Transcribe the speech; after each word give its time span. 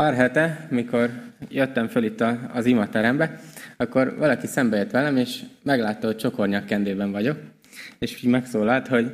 Pár 0.00 0.14
hete, 0.14 0.66
mikor 0.70 1.10
jöttem 1.48 1.88
föl 1.88 2.04
itt 2.04 2.24
az 2.52 2.66
imaterembe, 2.66 3.40
akkor 3.76 4.16
valaki 4.18 4.46
szembe 4.46 4.76
jött 4.76 4.90
velem, 4.90 5.16
és 5.16 5.40
meglátta, 5.62 6.06
hogy 6.06 6.16
csokornyak 6.16 6.66
kendében 6.66 7.10
vagyok, 7.10 7.38
és 7.98 8.22
így 8.22 8.30
megszólalt, 8.30 8.88
hogy 8.88 9.12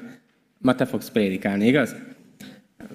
ma 0.58 0.74
te 0.74 0.84
fogsz 0.84 1.10
prédikálni, 1.10 1.66
igaz? 1.66 1.94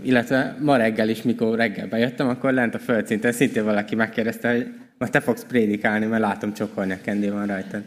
Illetve 0.01 0.55
ma 0.59 0.77
reggel 0.77 1.09
is, 1.09 1.21
mikor 1.21 1.57
reggel 1.57 1.87
bejöttem, 1.87 2.27
akkor 2.27 2.53
lent 2.53 2.75
a 2.75 2.79
földszinten 2.79 3.31
szintén 3.31 3.63
valaki 3.63 3.95
megkérdezte, 3.95 4.51
hogy 4.51 4.73
ma 4.97 5.07
te 5.07 5.19
fogsz 5.19 5.45
prédikálni, 5.45 6.05
mert 6.05 6.21
látom 6.21 6.53
csokornyak 6.53 7.01
kendé 7.01 7.27
rajtad. 7.27 7.81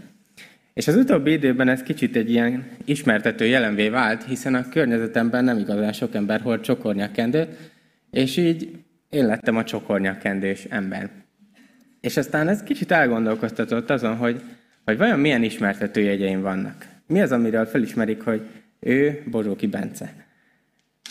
És 0.74 0.88
az 0.88 0.96
utóbbi 0.96 1.32
időben 1.32 1.68
ez 1.68 1.82
kicsit 1.82 2.16
egy 2.16 2.30
ilyen 2.30 2.64
ismertető 2.84 3.46
jelenvé 3.46 3.88
vált, 3.88 4.24
hiszen 4.24 4.54
a 4.54 4.68
környezetemben 4.68 5.44
nem 5.44 5.58
igazán 5.58 5.92
sok 5.92 6.14
ember 6.14 6.40
hord 6.40 6.60
csokornyak 6.60 7.12
kendőt, 7.12 7.48
és 8.10 8.36
így 8.36 8.83
én 9.14 9.26
lettem 9.26 9.56
a 9.56 9.64
csokornyakendős 9.64 10.64
ember. 10.64 11.10
És 12.00 12.16
aztán 12.16 12.48
ez 12.48 12.62
kicsit 12.62 12.90
elgondolkoztatott 12.90 13.90
azon, 13.90 14.16
hogy, 14.16 14.42
hogy 14.84 14.96
vajon 14.96 15.18
milyen 15.18 15.42
ismertetőjegyeim 15.42 16.40
vannak. 16.40 16.86
Mi 17.06 17.20
az, 17.20 17.32
amiről 17.32 17.64
felismerik, 17.64 18.22
hogy 18.22 18.46
ő 18.80 19.22
Bozsóki 19.30 19.66
Bence. 19.66 20.12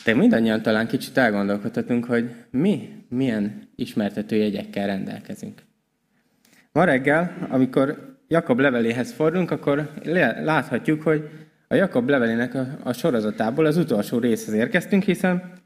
De 0.05 0.13
mindannyian 0.13 0.61
talán 0.61 0.87
kicsit 0.87 1.17
elgondolkodhatunk, 1.17 2.05
hogy 2.05 2.29
mi 2.49 2.89
milyen 3.09 3.69
ismertetőjegyekkel 3.75 4.87
rendelkezünk. 4.87 5.61
Ma 6.71 6.83
reggel, 6.83 7.47
amikor 7.49 8.17
Jakab 8.27 8.59
leveléhez 8.59 9.11
fordulunk, 9.11 9.51
akkor 9.51 9.89
láthatjuk, 10.43 11.01
hogy 11.01 11.29
a 11.67 11.75
Jakab 11.75 12.09
levelének 12.09 12.53
a, 12.53 12.67
a 12.83 12.93
sorozatából 12.93 13.65
az 13.65 13.77
utolsó 13.77 14.17
részhez 14.17 14.53
érkeztünk, 14.53 15.03
hiszen 15.03 15.61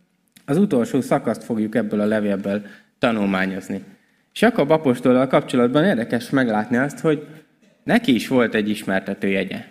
az 0.47 0.57
utolsó 0.57 1.01
szakaszt 1.01 1.43
fogjuk 1.43 1.75
ebből 1.75 1.99
a 1.99 2.05
levélből 2.05 2.61
tanulmányozni. 2.99 3.83
És 4.33 4.41
Jakab 4.41 4.71
apostollal 4.71 5.27
kapcsolatban 5.27 5.83
érdekes 5.83 6.29
meglátni 6.29 6.77
azt, 6.77 6.99
hogy 6.99 7.27
neki 7.83 8.13
is 8.13 8.27
volt 8.27 8.55
egy 8.55 8.69
ismertető 8.69 9.27
jegye. 9.27 9.63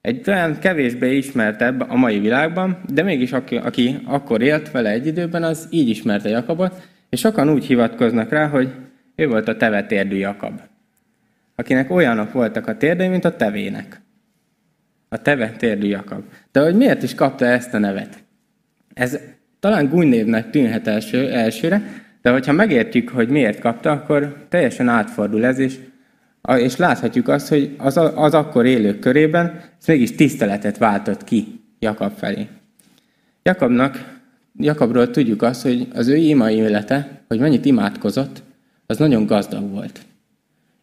Egy 0.00 0.28
olyan 0.28 0.58
kevésbé 0.58 1.16
ismertebb 1.16 1.90
a 1.90 1.96
mai 1.96 2.18
világban, 2.18 2.78
de 2.92 3.02
mégis 3.02 3.32
aki, 3.32 3.56
aki 3.56 3.98
akkor 4.04 4.42
élt 4.42 4.70
vele 4.70 4.90
egy 4.90 5.06
időben, 5.06 5.42
az 5.42 5.68
így 5.70 5.88
ismerte 5.88 6.28
Jakabot, 6.28 6.88
és 7.08 7.20
sokan 7.20 7.50
úgy 7.50 7.64
hivatkoznak 7.64 8.30
rá, 8.30 8.48
hogy 8.48 8.72
ő 9.14 9.28
volt 9.28 9.48
a 9.48 9.56
teve 9.56 9.86
térdű 9.86 10.16
Jakab. 10.16 10.60
Akinek 11.54 11.90
olyanok 11.90 12.32
voltak 12.32 12.66
a 12.66 12.76
térdei, 12.76 13.08
mint 13.08 13.24
a 13.24 13.36
tevének. 13.36 14.00
A 15.08 15.22
teve 15.22 15.50
térdű 15.50 15.86
Jakab. 15.86 16.22
De 16.52 16.60
hogy 16.60 16.76
miért 16.76 17.02
is 17.02 17.14
kapta 17.14 17.44
ezt 17.44 17.74
a 17.74 17.78
nevet? 17.78 18.24
Ez 18.94 19.18
talán 19.64 19.88
gúnynévnek 19.88 20.50
tűnhet 20.50 20.86
első, 20.86 21.30
elsőre, 21.30 22.02
de 22.22 22.30
hogyha 22.30 22.52
megértjük, 22.52 23.08
hogy 23.08 23.28
miért 23.28 23.58
kapta, 23.58 23.90
akkor 23.90 24.46
teljesen 24.48 24.88
átfordul 24.88 25.44
ez, 25.44 25.58
és, 25.58 25.78
és 26.58 26.76
láthatjuk 26.76 27.28
azt, 27.28 27.48
hogy 27.48 27.74
az, 27.78 27.96
az 28.14 28.34
akkor 28.34 28.66
élők 28.66 28.98
körében 28.98 29.60
ez 29.80 29.86
mégis 29.86 30.14
tiszteletet 30.14 30.78
váltott 30.78 31.24
ki 31.24 31.60
Jakab 31.78 32.12
felé. 32.16 32.46
Jakabnak, 33.42 34.18
Jakabról 34.58 35.10
tudjuk 35.10 35.42
azt, 35.42 35.62
hogy 35.62 35.88
az 35.94 36.08
ő 36.08 36.16
ima 36.16 36.50
élete, 36.50 37.20
hogy 37.28 37.38
mennyit 37.38 37.64
imádkozott, 37.64 38.42
az 38.86 38.96
nagyon 38.96 39.26
gazdag 39.26 39.70
volt. 39.70 40.00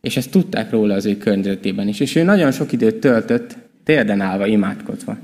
És 0.02 0.18
ezt 0.18 0.32
tudták 0.32 0.72
róla 0.72 0.94
az 0.94 1.06
ő 1.06 1.18
környezetében 1.18 1.88
is. 1.88 2.00
És 2.00 2.16
ő 2.16 2.24
nagyon 2.24 2.52
sok 2.52 2.72
időt 2.72 3.00
töltött 3.00 3.58
térden 3.84 4.22
állva 4.22 4.46
imádkozva. 4.46 5.18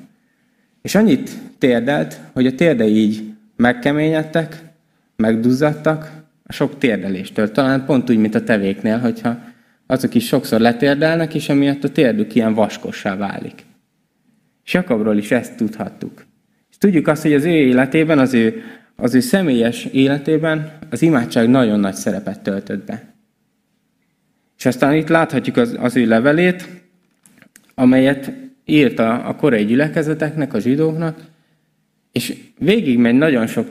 És 0.81 0.95
annyit 0.95 1.29
térdelt, 1.57 2.19
hogy 2.33 2.45
a 2.45 2.55
térdei 2.55 2.95
így 2.95 3.26
megkeményedtek, 3.57 4.61
megduzzadtak 5.15 6.11
a 6.43 6.53
sok 6.53 6.77
térdeléstől. 6.77 7.51
Talán 7.51 7.85
pont 7.85 8.09
úgy, 8.09 8.17
mint 8.17 8.35
a 8.35 8.43
tevéknél, 8.43 8.99
hogyha 8.99 9.37
azok 9.87 10.13
is 10.13 10.27
sokszor 10.27 10.59
letérdelnek, 10.59 11.33
és 11.33 11.49
emiatt 11.49 11.83
a 11.83 11.89
térdük 11.89 12.35
ilyen 12.35 12.53
vaskossá 12.53 13.15
válik. 13.15 13.65
És 14.65 14.73
Jakabról 14.73 15.17
is 15.17 15.31
ezt 15.31 15.55
tudhattuk. 15.55 16.25
És 16.69 16.77
tudjuk 16.77 17.07
azt, 17.07 17.21
hogy 17.21 17.33
az 17.33 17.43
ő 17.43 17.49
életében, 17.49 18.19
az 18.19 18.33
ő, 18.33 18.61
az 18.95 19.15
ő 19.15 19.19
személyes 19.19 19.85
életében 19.85 20.71
az 20.89 21.01
imádság 21.01 21.49
nagyon 21.49 21.79
nagy 21.79 21.93
szerepet 21.93 22.41
töltött 22.41 22.85
be. 22.85 23.13
És 24.57 24.65
aztán 24.65 24.93
itt 24.93 25.07
láthatjuk 25.07 25.57
az, 25.57 25.75
az 25.79 25.95
ő 25.95 26.05
levelét, 26.05 26.67
amelyet 27.75 28.31
írta 28.65 29.23
a 29.23 29.35
korai 29.35 29.65
gyülekezeteknek, 29.65 30.53
a 30.53 30.59
zsidóknak, 30.59 31.19
és 32.17 32.35
végigmegy 32.59 33.15
nagyon 33.15 33.47
sok 33.47 33.67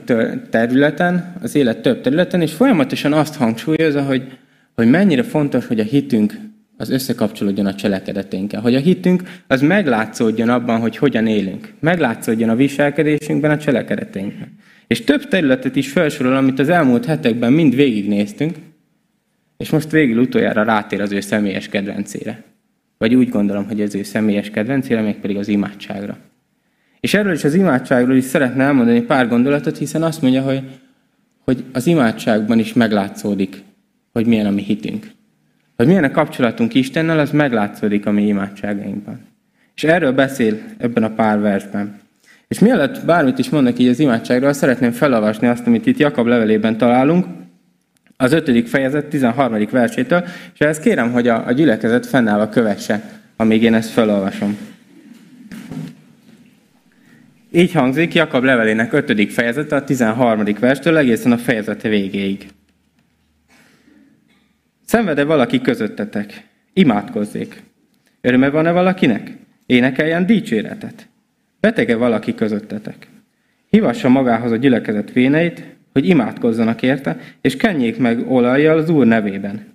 területen, 0.50 1.34
az 1.42 1.54
élet 1.54 1.82
több 1.82 2.00
területen, 2.00 2.40
és 2.40 2.52
folyamatosan 2.52 3.12
azt 3.12 3.36
hangsúlyozza, 3.36 4.02
hogy, 4.02 4.38
hogy 4.74 4.90
mennyire 4.90 5.22
fontos, 5.22 5.66
hogy 5.66 5.80
a 5.80 5.84
hitünk 5.84 6.38
az 6.76 6.90
összekapcsolódjon 6.90 7.66
a 7.66 7.74
cselekedeténkkel. 7.74 8.60
Hogy 8.60 8.74
a 8.74 8.78
hitünk 8.78 9.22
az 9.46 9.60
meglátszódjon 9.60 10.48
abban, 10.48 10.80
hogy 10.80 10.96
hogyan 10.96 11.26
élünk. 11.26 11.72
Meglátszódjon 11.80 12.48
a 12.48 12.56
viselkedésünkben, 12.56 13.50
a 13.50 13.58
cselekedeteinkben. 13.58 14.48
És 14.86 15.04
több 15.04 15.28
területet 15.28 15.76
is 15.76 15.90
felsorol, 15.90 16.36
amit 16.36 16.58
az 16.58 16.68
elmúlt 16.68 17.04
hetekben 17.04 17.52
mind 17.52 17.74
végignéztünk, 17.74 18.56
és 19.56 19.70
most 19.70 19.90
végül 19.90 20.18
utoljára 20.18 20.62
rátér 20.62 21.00
az 21.00 21.12
ő 21.12 21.20
személyes 21.20 21.68
kedvencére. 21.68 22.42
Vagy 22.98 23.14
úgy 23.14 23.28
gondolom, 23.28 23.66
hogy 23.66 23.80
az 23.80 23.94
ő 23.94 24.02
személyes 24.02 24.50
kedvencére, 24.50 25.00
mégpedig 25.00 25.36
az 25.36 25.48
imádságra. 25.48 26.18
És 27.00 27.14
erről 27.14 27.32
is 27.32 27.44
az 27.44 27.54
imádságról 27.54 28.16
is 28.16 28.24
szeretne 28.24 28.64
elmondani 28.64 29.00
pár 29.00 29.28
gondolatot, 29.28 29.78
hiszen 29.78 30.02
azt 30.02 30.22
mondja, 30.22 30.42
hogy, 30.42 30.62
hogy 31.44 31.64
az 31.72 31.86
imádságban 31.86 32.58
is 32.58 32.72
meglátszódik, 32.72 33.62
hogy 34.12 34.26
milyen 34.26 34.46
a 34.46 34.50
mi 34.50 34.62
hitünk. 34.62 35.10
Hogy 35.76 35.86
milyen 35.86 36.04
a 36.04 36.10
kapcsolatunk 36.10 36.74
Istennel, 36.74 37.18
az 37.18 37.30
meglátszódik 37.30 38.06
a 38.06 38.10
mi 38.10 38.26
imádságainkban. 38.26 39.20
És 39.74 39.84
erről 39.84 40.12
beszél 40.12 40.58
ebben 40.78 41.02
a 41.02 41.10
pár 41.10 41.40
versben. 41.40 42.00
És 42.48 42.58
mielőtt 42.58 43.04
bármit 43.04 43.38
is 43.38 43.50
mondok 43.50 43.78
így 43.78 43.88
az 43.88 43.98
imádságról, 43.98 44.52
szeretném 44.52 44.92
felolvasni 44.92 45.46
azt, 45.46 45.66
amit 45.66 45.86
itt 45.86 45.98
Jakab 45.98 46.26
levelében 46.26 46.76
találunk, 46.76 47.26
az 48.16 48.32
ötödik 48.32 48.66
fejezet 48.66 49.06
13. 49.06 49.66
versétől, 49.70 50.24
és 50.54 50.58
ezt 50.58 50.80
kérem, 50.80 51.12
hogy 51.12 51.28
a, 51.28 51.46
a 51.46 51.52
gyülekezet 51.52 52.06
fennállva 52.06 52.48
kövesse, 52.48 53.02
amíg 53.36 53.62
én 53.62 53.74
ezt 53.74 53.90
felolvasom. 53.90 54.58
Így 57.50 57.72
hangzik 57.72 58.14
Jakab 58.14 58.44
levelének 58.44 58.92
5. 58.92 59.32
fejezete 59.32 59.76
a 59.76 59.84
13. 59.84 60.44
verstől 60.60 60.96
egészen 60.96 61.32
a 61.32 61.38
fejezete 61.38 61.88
végéig. 61.88 62.46
Szenvede 64.84 65.24
valaki 65.24 65.60
közöttetek? 65.60 66.46
Imádkozzék. 66.72 67.62
Öröme 68.20 68.50
van-e 68.50 68.70
valakinek? 68.70 69.36
Énekeljen 69.66 70.26
dicséretet. 70.26 71.08
Betege 71.60 71.96
valaki 71.96 72.34
közöttetek? 72.34 73.08
Hívassa 73.68 74.08
magához 74.08 74.50
a 74.50 74.56
gyülekezet 74.56 75.12
véneit, 75.12 75.64
hogy 75.92 76.08
imádkozzanak 76.08 76.82
érte, 76.82 77.18
és 77.40 77.56
kenjék 77.56 77.98
meg 77.98 78.30
olajjal 78.30 78.78
az 78.78 78.90
Úr 78.90 79.06
nevében. 79.06 79.66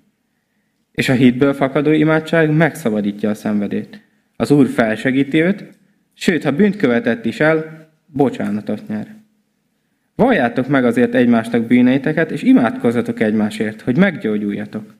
És 0.92 1.10
a 1.10 1.14
hitből 1.14 1.54
fakadó 1.54 1.92
imádság 1.92 2.50
megszabadítja 2.50 3.30
a 3.30 3.34
szenvedét. 3.34 4.02
Az 4.36 4.52
Úr 4.52 4.68
felsegíti 4.68 5.42
őt, 5.42 5.80
Sőt, 6.24 6.44
ha 6.44 6.52
bűnt 6.52 6.76
követett 6.76 7.26
is 7.26 7.40
el, 7.40 7.88
bocsánatot 8.06 8.88
nyer. 8.88 9.16
Valljátok 10.16 10.68
meg 10.68 10.86
azért 10.86 11.16
egymásnak 11.16 11.68
bűneiteket, 11.68 12.32
és 12.32 12.42
imádkozzatok 12.42 13.20
egymásért, 13.20 13.82
hogy 13.82 13.98
meggyógyuljatok. 13.98 14.96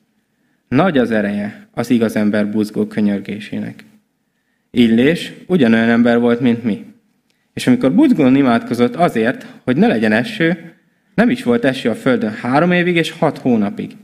Nagy 0.68 0.98
az 0.98 1.10
ereje 1.10 1.68
az 1.72 1.90
igaz 1.90 2.16
ember 2.16 2.50
buzgó 2.50 2.86
könyörgésének. 2.86 3.84
Illés 4.70 5.32
ugyanolyan 5.46 5.88
ember 5.88 6.18
volt, 6.18 6.40
mint 6.40 6.62
mi. 6.62 6.84
És 7.52 7.66
amikor 7.66 7.94
buzgón 7.94 8.36
imádkozott 8.36 8.96
azért, 8.96 9.46
hogy 9.64 9.76
ne 9.76 9.86
legyen 9.86 10.12
eső, 10.12 10.74
nem 11.14 11.30
is 11.30 11.42
volt 11.42 11.64
eső 11.64 11.90
a 11.90 11.94
földön 11.94 12.32
három 12.32 12.72
évig 12.72 12.96
és 12.96 13.10
hat 13.10 13.38
hónapig. 13.38 13.96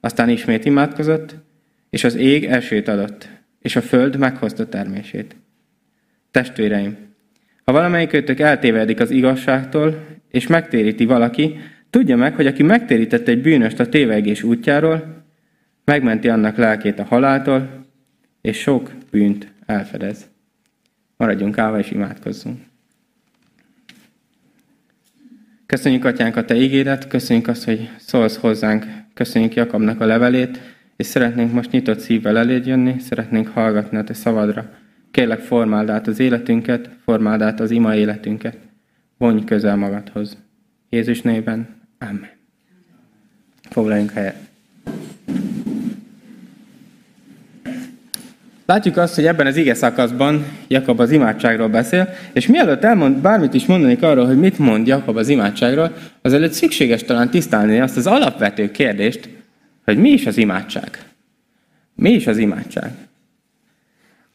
Aztán 0.00 0.28
ismét 0.28 0.64
imádkozott, 0.64 1.34
és 1.90 2.04
az 2.04 2.14
ég 2.14 2.44
esőt 2.44 2.88
adott, 2.88 3.28
és 3.60 3.76
a 3.76 3.82
föld 3.82 4.16
meghozta 4.16 4.68
termését. 4.68 5.36
Testvéreim, 6.36 6.96
ha 7.64 7.72
valamelyikőtök 7.72 8.40
eltévedik 8.40 9.00
az 9.00 9.10
igazságtól, 9.10 10.04
és 10.28 10.46
megtéríti 10.46 11.04
valaki, 11.04 11.56
tudja 11.90 12.16
meg, 12.16 12.34
hogy 12.34 12.46
aki 12.46 12.62
megtérített 12.62 13.28
egy 13.28 13.40
bűnöst 13.40 13.80
a 13.80 13.88
tévegés 13.88 14.42
útjáról, 14.42 15.24
megmenti 15.84 16.28
annak 16.28 16.56
lelkét 16.56 16.98
a 16.98 17.04
haláltól, 17.04 17.86
és 18.40 18.58
sok 18.58 18.90
bűnt 19.10 19.52
elfedez. 19.66 20.26
Maradjunk 21.16 21.58
állva 21.58 21.78
és 21.78 21.90
imádkozzunk. 21.90 22.58
Köszönjük, 25.66 26.04
Atyánk, 26.04 26.36
a 26.36 26.44
Te 26.44 26.54
ígéret, 26.54 27.06
köszönjük 27.06 27.48
azt, 27.48 27.64
hogy 27.64 27.90
szólsz 27.98 28.36
hozzánk, 28.36 28.86
köszönjük 29.14 29.54
Jakabnak 29.54 30.00
a 30.00 30.06
levelét, 30.06 30.60
és 30.96 31.06
szeretnénk 31.06 31.52
most 31.52 31.70
nyitott 31.70 31.98
szívvel 31.98 32.38
eléd 32.38 32.66
jönni, 32.66 32.98
szeretnénk 32.98 33.48
hallgatni 33.48 33.96
a 33.96 34.04
Te 34.04 34.14
szavadra. 34.14 34.84
Kérlek, 35.16 35.40
formáld 35.40 35.88
át 35.88 36.06
az 36.06 36.18
életünket, 36.18 36.90
formáld 37.04 37.42
át 37.42 37.60
az 37.60 37.70
ima 37.70 37.94
életünket. 37.94 38.56
Vonj 39.18 39.44
közel 39.44 39.76
magadhoz. 39.76 40.36
Jézus 40.88 41.20
néven. 41.20 41.68
Amen. 41.98 42.28
Foglaljunk 43.70 44.10
helyet. 44.10 44.36
Látjuk 48.66 48.96
azt, 48.96 49.14
hogy 49.14 49.26
ebben 49.26 49.46
az 49.46 49.56
ige 49.56 49.74
szakaszban 49.74 50.44
Jakab 50.68 51.00
az 51.00 51.10
imádságról 51.10 51.68
beszél, 51.68 52.08
és 52.32 52.46
mielőtt 52.46 52.84
elmond, 52.84 53.16
bármit 53.16 53.54
is 53.54 53.66
mondanék 53.66 54.02
arról, 54.02 54.26
hogy 54.26 54.38
mit 54.38 54.58
mond 54.58 54.86
Jakab 54.86 55.16
az 55.16 55.28
imádságról, 55.28 55.92
azelőtt 56.22 56.52
szükséges 56.52 57.02
talán 57.02 57.30
tisztálni 57.30 57.80
azt 57.80 57.96
az 57.96 58.06
alapvető 58.06 58.70
kérdést, 58.70 59.28
hogy 59.84 59.98
mi 59.98 60.08
is 60.08 60.26
az 60.26 60.36
imádság. 60.36 61.04
Mi 61.94 62.10
is 62.10 62.26
az 62.26 62.38
imádság? 62.38 63.06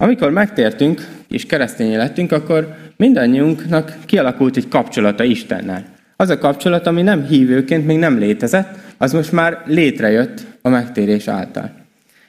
Amikor 0.01 0.31
megtértünk 0.31 1.07
és 1.27 1.45
keresztény 1.45 1.98
lettünk, 1.98 2.31
akkor 2.31 2.75
mindannyiunknak 2.98 3.98
kialakult 4.06 4.57
egy 4.57 4.68
kapcsolata 4.68 5.24
Istennel. 5.24 5.86
Az 6.15 6.30
a 6.30 6.38
kapcsolat, 6.38 6.88
ami 6.88 7.01
nem 7.01 7.25
hívőként 7.25 7.86
még 7.86 7.98
nem 7.98 8.18
létezett, 8.18 8.77
az 8.98 9.13
most 9.13 9.31
már 9.31 9.63
létrejött 9.65 10.45
a 10.62 10.69
megtérés 10.69 11.27
által. 11.27 11.71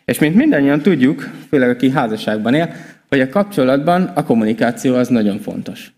És 0.04 0.18
mint 0.18 0.34
mindannyian 0.34 0.80
tudjuk, 0.80 1.28
főleg 1.48 1.68
aki 1.68 1.90
házasságban 1.90 2.54
él, 2.54 2.72
hogy 3.08 3.20
a 3.20 3.28
kapcsolatban 3.28 4.02
a 4.02 4.24
kommunikáció 4.24 4.94
az 4.94 5.08
nagyon 5.08 5.38
fontos. 5.38 5.92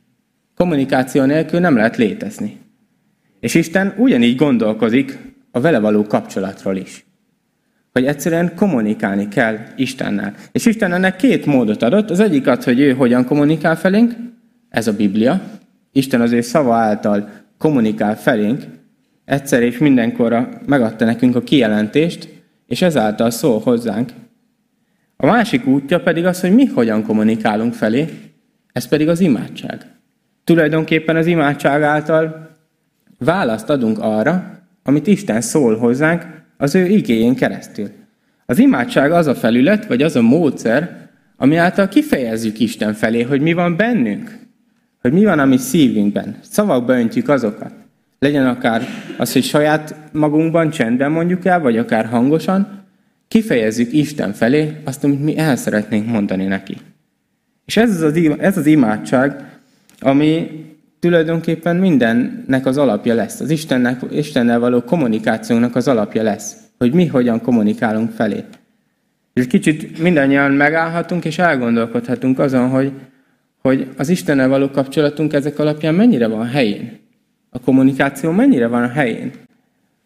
Kommunikáció 0.57 1.25
nélkül 1.25 1.61
nem 1.61 1.77
lehet 1.77 1.97
létezni. 1.97 2.59
És 3.41 3.55
Isten 3.55 3.95
ugyanígy 3.97 4.37
gondolkozik 4.37 5.19
a 5.51 5.61
vele 5.61 5.79
való 5.79 6.03
kapcsolatról 6.03 6.77
is. 6.77 7.05
Hogy 7.95 8.07
egyszerűen 8.07 8.55
kommunikálni 8.55 9.29
kell 9.29 9.59
Istennel. 9.77 10.35
És 10.53 10.67
Isten 10.67 10.93
ennek 10.93 11.17
két 11.17 11.47
módot 11.47 11.83
adott. 11.83 12.11
Az 12.11 12.21
egyik 12.21 12.47
az, 12.47 12.65
hogy 12.65 12.81
ő 12.81 12.93
hogyan 12.93 13.25
kommunikál 13.25 13.77
felénk, 13.77 14.15
ez 14.69 14.87
a 14.87 14.93
Biblia. 14.93 15.41
Isten 15.93 16.21
az 16.21 16.33
ő 16.33 16.41
szava 16.41 16.75
által 16.75 17.31
kommunikál 17.59 18.17
felénk, 18.17 18.63
egyszer 19.25 19.63
és 19.63 19.79
mindenkorra 19.79 20.49
megadta 20.67 21.05
nekünk 21.05 21.37
a 21.37 21.43
kijelentést, 21.43 22.29
és 22.67 22.83
ezáltal 22.83 23.31
szól 23.31 23.61
hozzánk. 23.61 24.11
A 25.17 25.27
másik 25.27 25.67
útja 25.67 26.01
pedig 26.01 26.27
az, 26.27 26.41
hogy 26.41 26.55
mi 26.55 26.65
hogyan 26.65 27.03
kommunikálunk 27.03 27.75
felé, 27.75 28.09
ez 28.73 28.89
pedig 28.89 29.09
az 29.09 29.21
imádság. 29.21 29.87
Tulajdonképpen 30.45 31.17
az 31.17 31.27
imádság 31.27 31.83
által 31.83 32.51
választ 33.19 33.71
adunk 33.71 33.99
arra, 33.99 34.61
amit 34.83 35.07
Isten 35.07 35.41
szól 35.41 35.77
hozzánk 35.77 36.44
az 36.57 36.75
ő 36.75 36.87
igényén 36.87 37.35
keresztül. 37.35 37.89
Az 38.47 38.59
imádság 38.59 39.13
az 39.13 39.27
a 39.27 39.35
felület, 39.35 39.87
vagy 39.87 40.03
az 40.03 40.17
a 40.17 40.23
módszer, 40.23 41.09
ami 41.37 41.57
által 41.57 41.89
kifejezzük 41.89 42.61
Isten 42.61 42.95
felé, 42.95 43.23
hogy 43.23 43.41
mi 43.41 43.53
van 43.53 43.77
bennünk, 43.77 44.39
hogy 45.01 45.13
mi 45.13 45.25
van 45.25 45.39
a 45.39 45.45
mi 45.45 45.57
szívünkben. 45.57 46.37
Szavakba 46.43 46.99
öntjük 46.99 47.29
azokat. 47.29 47.73
Legyen 48.19 48.47
akár 48.47 48.83
az, 49.19 49.33
hogy 49.33 49.43
saját 49.43 49.95
magunkban 50.13 50.71
csendben 50.71 51.11
mondjuk 51.11 51.45
el, 51.45 51.61
vagy 51.61 51.79
akár 51.79 52.07
hangosan, 52.07 52.83
kifejezzük 53.29 53.93
Isten 53.93 54.33
felé 54.33 54.73
azt, 54.85 55.05
amit 55.05 55.23
mi 55.23 55.39
el 55.39 55.57
szeretnénk 55.57 56.07
mondani 56.07 56.45
neki. 56.45 56.77
És 57.65 57.77
ez 57.77 58.03
az, 58.03 58.21
ez 58.39 58.57
az 58.57 58.67
imádság, 58.67 59.59
ami 60.01 60.51
tulajdonképpen 61.05 61.77
mindennek 61.77 62.67
az 62.67 62.77
alapja 62.77 63.15
lesz. 63.15 63.41
Az 63.41 63.51
Istennek, 63.51 64.01
Istennel 64.11 64.59
való 64.59 64.83
kommunikációnak 64.83 65.77
az 65.77 65.89
alapja 65.89 66.23
lesz. 66.23 66.57
Hogy 66.79 66.93
mi 66.93 67.07
hogyan 67.07 67.41
kommunikálunk 67.41 68.11
felé. 68.11 68.45
És 69.33 69.47
kicsit 69.47 69.99
mindannyian 69.99 70.51
megállhatunk 70.51 71.25
és 71.25 71.39
elgondolkodhatunk 71.39 72.39
azon, 72.39 72.69
hogy, 72.69 72.93
hogy 73.63 73.89
az 73.97 74.09
Istennel 74.09 74.49
való 74.49 74.71
kapcsolatunk 74.71 75.33
ezek 75.33 75.59
alapján 75.59 75.95
mennyire 75.95 76.27
van 76.27 76.47
helyén. 76.47 76.99
A 77.51 77.61
kommunikáció 77.61 78.31
mennyire 78.31 78.67
van 78.67 78.83
a 78.83 78.89
helyén? 78.89 79.33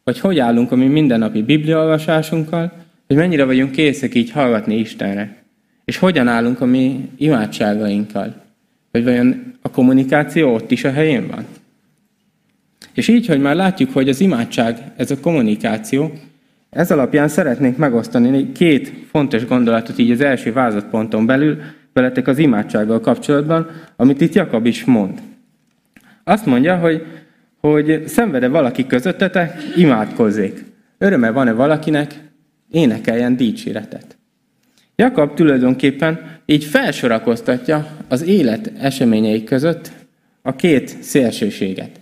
Vagy 0.05 0.21
hogy 0.21 0.39
állunk 0.39 0.73
a 0.73 0.77
mi 0.77 0.87
mindennapi 0.87 1.43
bibliaolvasásunkkal, 1.43 2.73
hogy 3.07 3.17
mennyire 3.17 3.45
vagyunk 3.45 3.71
készek 3.71 4.15
így 4.15 4.31
hallgatni 4.31 4.79
Istenre? 4.79 5.37
És 5.85 5.99
hogyan 5.99 6.29
állunk 6.29 6.61
a 6.61 6.65
mi 6.67 7.11
imádságainkkal? 7.17 8.47
Hogy 8.99 9.07
vajon 9.07 9.55
a 9.63 9.71
kommunikáció 9.71 10.55
ott 10.55 10.71
is 10.71 10.85
a 10.85 10.91
helyén 10.91 11.27
van? 11.27 11.47
És 12.95 13.09
így, 13.09 13.27
hogy 13.27 13.41
már 13.41 13.57
látjuk, 13.57 13.93
hogy 13.93 14.09
az 14.09 14.21
imádság, 14.21 14.93
ez 14.97 15.11
a 15.11 15.21
kommunikáció, 15.21 16.13
ez 16.71 16.91
alapján 16.91 17.29
szeretnénk 17.29 17.77
megosztani 17.77 18.53
két 18.53 18.93
fontos 19.11 19.47
gondolatot 19.47 19.99
így 19.99 20.11
az 20.11 20.21
első 20.21 20.53
vázatponton 20.53 21.27
belül, 21.27 21.59
veletek 21.93 22.27
az 22.27 22.39
imádsággal 22.39 23.01
kapcsolatban, 23.01 23.71
amit 23.97 24.21
itt 24.21 24.35
Jakab 24.35 24.67
is 24.67 24.85
mond. 24.85 25.21
Azt 26.25 26.47
mondja, 26.47 26.77
hogy 26.77 27.07
hogy 27.61 28.03
szenvede 28.07 28.49
valaki 28.49 28.87
közöttetek, 28.87 29.63
imádkozzék. 29.77 30.65
Öröme 30.99 31.31
van-e 31.31 31.53
valakinek, 31.53 32.15
énekeljen 32.71 33.37
dicséretet. 33.37 34.18
Jakab 35.03 35.35
tulajdonképpen 35.35 36.21
így 36.47 36.65
felsorakoztatja 36.65 37.89
az 38.09 38.23
élet 38.23 38.73
eseményei 38.79 39.45
között 39.45 39.91
a 40.43 40.57
két 40.57 41.03
szélsőséget. 41.03 42.01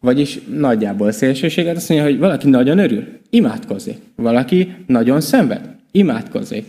Vagyis 0.00 0.38
nagyjából 0.56 1.12
szélsőséget 1.12 1.76
azt 1.76 1.88
mondja, 1.88 2.06
hogy 2.06 2.18
valaki 2.18 2.48
nagyon 2.48 2.78
örül, 2.78 3.06
imádkozzék. 3.30 3.96
Valaki 4.14 4.74
nagyon 4.86 5.20
szenved, 5.20 5.60
imádkozzék. 5.90 6.64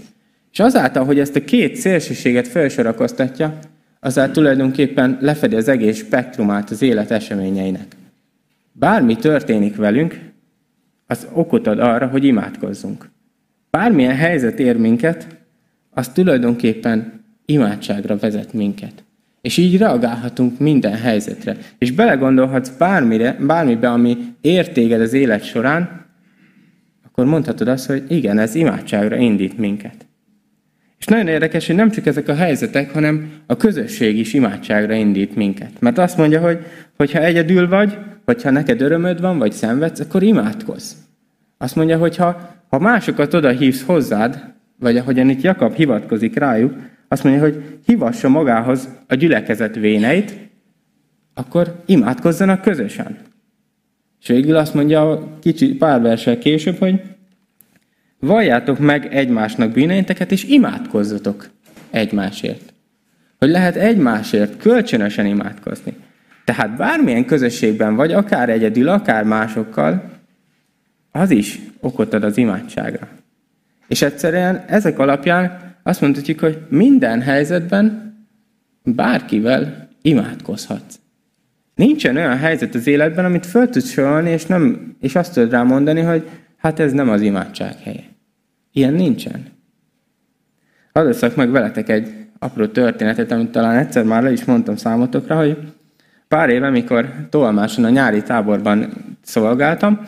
És 0.52 0.60
azáltal, 0.60 1.06
hogy 1.06 1.20
ezt 1.20 1.36
a 1.36 1.44
két 1.44 1.76
szélsőséget 1.76 2.48
felsorakoztatja, 2.48 3.60
azáltal 4.00 4.34
tulajdonképpen 4.34 5.18
lefedi 5.22 5.56
az 5.56 5.68
egész 5.68 5.98
spektrumát 5.98 6.70
az 6.70 6.82
élet 6.82 7.12
eseményeinek. 7.12 7.96
Bármi 8.72 9.16
történik 9.16 9.76
velünk, 9.76 10.20
az 11.08 11.28
okot 11.34 11.68
ad 11.68 11.80
arra, 11.80 12.08
hogy 12.08 12.24
imádkozzunk. 12.24 13.10
Bármilyen 13.70 14.16
helyzet 14.16 14.60
ér 14.60 14.78
minket, 14.78 15.38
az 16.00 16.08
tulajdonképpen 16.08 17.24
imádságra 17.46 18.18
vezet 18.18 18.54
minket. 18.54 19.04
És 19.42 19.58
így 19.58 19.78
reagálhatunk 19.78 20.60
minden 20.60 20.96
helyzetre. 20.96 21.58
És 21.78 21.92
belegondolhatsz 21.92 22.70
bármire, 22.70 23.38
bármibe, 23.40 23.90
ami 23.90 24.18
ér 24.42 24.92
az 25.02 25.14
élet 25.14 25.44
során, 25.44 26.06
akkor 27.06 27.26
mondhatod 27.26 27.68
azt, 27.68 27.86
hogy 27.86 28.04
igen, 28.08 28.38
ez 28.40 28.56
imádságra 28.56 29.16
indít 29.16 29.58
minket. 29.58 30.08
És 31.00 31.06
nagyon 31.06 31.28
érdekes, 31.28 31.68
hogy 31.68 31.76
nem 31.76 31.92
csak 31.92 32.06
ezek 32.06 32.28
a 32.28 32.36
helyzetek, 32.36 32.94
hanem 32.94 33.32
a 33.46 33.58
közösség 33.58 34.18
is 34.18 34.34
imádságra 34.34 34.94
indít 34.94 35.36
minket. 35.36 35.72
Mert 35.80 35.98
azt 35.98 36.18
mondja, 36.18 36.42
hogy, 36.42 36.60
hogy 36.98 37.12
ha 37.12 37.20
egyedül 37.20 37.68
vagy, 37.68 37.98
vagy 38.26 38.44
ha 38.44 38.50
neked 38.50 38.82
örömöd 38.82 39.22
van, 39.22 39.38
vagy 39.38 39.52
szenvedsz, 39.52 40.00
akkor 40.00 40.24
imádkozz. 40.24 40.92
Azt 41.58 41.76
mondja, 41.76 41.98
hogy 41.98 42.16
ha, 42.16 42.58
ha 42.70 42.80
másokat 42.80 43.34
oda 43.34 43.50
hívsz 43.50 43.84
hozzád, 43.84 44.49
vagy 44.80 44.98
ahogyan 44.98 45.30
itt 45.30 45.42
Jakab 45.42 45.74
hivatkozik 45.74 46.36
rájuk, 46.36 46.74
azt 47.08 47.24
mondja, 47.24 47.42
hogy 47.42 47.64
hivassa 47.86 48.30
magához 48.30 48.90
a 49.08 49.16
gyülekezet 49.16 49.76
véneit, 49.76 50.36
akkor 51.34 51.84
imádkozzanak 51.86 52.62
közösen. 52.62 53.18
És 54.22 54.28
végül 54.28 54.56
azt 54.56 54.74
mondja 54.74 55.28
kicsi 55.42 55.76
pár 55.76 56.02
versel 56.02 56.38
később, 56.38 56.78
hogy 56.78 57.02
valljátok 58.20 58.80
meg 58.80 59.14
egymásnak 59.14 59.72
bűneinteket, 59.72 60.32
és 60.32 60.44
imádkozzatok 60.44 61.50
egymásért. 61.90 62.74
Hogy 63.38 63.50
lehet 63.50 63.76
egymásért 63.76 64.58
kölcsönösen 64.58 65.26
imádkozni. 65.26 65.94
Tehát 66.46 66.78
bármilyen 66.78 67.26
közösségben 67.26 67.96
vagy, 67.96 68.12
akár 68.12 68.50
egyedül, 68.50 68.88
akár 68.88 69.24
másokkal, 69.24 70.10
az 71.12 71.32
is 71.32 71.60
okot 71.80 72.14
ad 72.14 72.24
az 72.24 72.38
imádságra. 72.38 73.08
És 73.90 74.02
egyszerűen 74.02 74.64
ezek 74.68 75.00
alapján 75.00 75.60
azt 75.84 76.02
mondhatjuk, 76.02 76.40
hogy 76.40 76.58
minden 76.70 77.22
helyzetben 77.22 78.14
bárkivel 78.84 79.90
imádkozhatsz. 80.02 81.00
Nincsen 81.76 82.16
olyan 82.16 82.38
helyzet 82.38 82.76
az 82.76 82.88
életben, 82.88 83.26
amit 83.26 83.46
föl 83.46 83.70
tudsz 83.70 83.90
sorolni, 83.90 84.30
és, 84.30 84.46
nem, 84.46 84.96
és 85.00 85.16
azt 85.16 85.34
tudod 85.34 85.52
rá 85.52 85.64
mondani, 85.64 86.02
hogy 86.02 86.30
hát 86.58 86.80
ez 86.80 86.92
nem 86.92 87.10
az 87.10 87.22
imádság 87.22 87.76
helye. 87.84 88.04
Ilyen 88.72 88.94
nincsen. 88.94 89.46
Hadd 90.94 91.14
meg 91.36 91.52
veletek 91.52 91.90
egy 91.90 92.14
apró 92.40 92.66
történetet, 92.66 93.32
amit 93.32 93.52
talán 93.52 93.78
egyszer 93.78 94.04
már 94.04 94.24
le 94.24 94.32
is 94.32 94.46
mondtam 94.46 94.76
számotokra, 94.76 95.38
hogy 95.38 95.58
Pár 96.30 96.50
éve, 96.50 96.68
amikor 96.68 97.10
tolmáson 97.30 97.84
a 97.86 97.90
nyári 97.90 98.24
táborban 98.24 98.92
szolgáltam, 99.22 100.02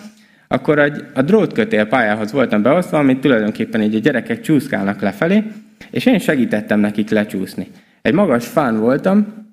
akkor 0.51 0.79
egy, 0.79 1.03
a 1.13 1.21
drótkötél 1.21 1.85
pályához 1.85 2.31
voltam 2.31 2.61
beosztva, 2.61 2.97
amit 2.97 3.19
tulajdonképpen 3.19 3.81
így 3.81 3.95
a 3.95 3.99
gyerekek 3.99 4.41
csúszkálnak 4.41 5.01
lefelé, 5.01 5.43
és 5.91 6.05
én 6.05 6.19
segítettem 6.19 6.79
nekik 6.79 7.09
lecsúszni. 7.09 7.67
Egy 8.01 8.13
magas 8.13 8.47
fán 8.47 8.79
voltam, 8.79 9.47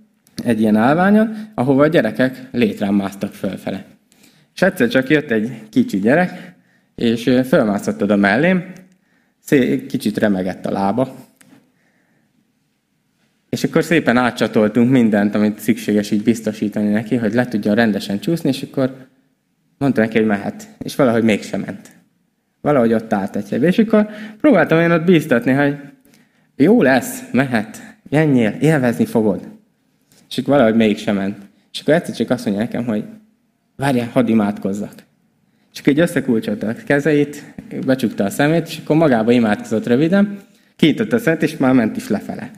egy 0.44 0.60
ilyen 0.60 0.76
állványon, 0.76 1.36
ahova 1.54 1.82
a 1.82 1.86
gyerekek 1.86 2.48
létrán 2.52 2.94
másztak 2.94 3.32
fölfele. 3.32 3.84
És 4.54 4.62
egyszer 4.62 4.88
csak 4.88 5.08
jött 5.08 5.30
egy 5.30 5.50
kicsi 5.70 5.98
gyerek, 5.98 6.54
és 6.94 7.30
fölmászott 7.48 8.02
oda 8.02 8.16
mellém, 8.16 8.72
kicsit 9.88 10.18
remegett 10.18 10.66
a 10.66 10.70
lába, 10.70 11.14
és 13.48 13.64
akkor 13.64 13.84
szépen 13.84 14.16
átcsatoltunk 14.16 14.90
mindent, 14.90 15.34
amit 15.34 15.58
szükséges 15.58 16.10
így 16.10 16.22
biztosítani 16.22 16.88
neki, 16.88 17.16
hogy 17.16 17.34
le 17.34 17.46
tudjon 17.46 17.74
rendesen 17.74 18.20
csúszni, 18.20 18.48
és 18.48 18.62
akkor 18.62 19.07
mondta 19.78 20.00
neki, 20.00 20.18
hogy 20.18 20.26
mehet. 20.26 20.68
És 20.82 20.97
valahogy 20.97 21.23
mégsem 21.23 21.61
ment. 21.61 21.90
Valahogy 22.61 22.92
ott 22.92 23.12
állt 23.12 23.37
egy 23.37 23.62
És 23.62 23.78
akkor 23.78 24.08
próbáltam 24.40 24.80
én 24.80 24.90
ott 24.90 25.04
bíztatni, 25.04 25.52
hogy 25.52 25.76
jó 26.56 26.82
lesz, 26.82 27.23
mehet, 27.32 27.82
menjél, 28.11 28.56
élvezni 28.61 29.04
fogod. 29.04 29.49
És 30.30 30.38
akkor 30.38 30.54
valahogy 30.54 30.76
mégsem 30.76 31.16
ment. 31.16 31.37
És 31.73 31.80
akkor 31.80 31.94
egyszer 31.94 32.14
csak 32.14 32.30
azt 32.30 32.44
mondja 32.44 32.62
nekem, 32.62 32.85
hogy 32.85 33.04
várjál, 33.76 34.08
hadd 34.12 34.28
imádkozzak. 34.28 34.92
És 35.73 35.80
akkor 35.80 35.92
így 35.92 36.00
összekulcsolta 36.00 36.68
a 36.68 36.75
kezeit, 36.87 37.54
becsukta 37.87 38.25
a 38.25 38.30
szemét, 38.30 38.66
és 38.66 38.78
akkor 38.78 38.97
magába 38.97 39.30
imádkozott 39.30 39.87
röviden, 39.87 40.38
kinyitotta 40.76 41.16
a 41.16 41.18
szemét, 41.18 41.42
és 41.42 41.56
már 41.56 41.73
ment 41.73 41.97
is 41.97 42.08
lefele. 42.08 42.50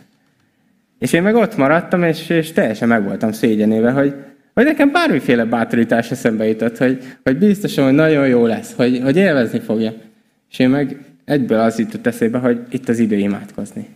És 0.99 1.13
én 1.13 1.23
meg 1.23 1.35
ott 1.35 1.57
maradtam, 1.57 2.03
és, 2.03 2.29
és 2.29 2.53
teljesen 2.53 2.89
meg 2.89 3.05
voltam 3.05 3.33
szégyenéve, 3.33 3.91
hogy, 3.91 4.15
hogy 4.55 4.65
nekem 4.65 4.93
bármiféle 4.93 5.45
bátorítás 5.45 6.11
eszembe 6.11 6.47
jutott, 6.47 6.79
hogy, 6.79 7.03
hogy 7.23 7.37
biztosan, 7.37 7.85
hogy 7.85 7.95
nagyon 7.95 8.29
jó 8.29 8.47
lesz, 8.47 8.73
hogy, 8.73 9.01
hogy 9.03 9.17
élvezni 9.17 9.59
fogja. 9.59 9.93
És 10.51 10.59
én 10.59 10.69
meg 10.69 10.99
egyből 11.25 11.59
az 11.59 11.79
jutott 11.79 12.07
eszébe, 12.07 12.39
hogy 12.39 12.61
itt 12.71 12.89
az 12.89 12.99
idő 12.99 13.17
imádkozni. 13.17 13.89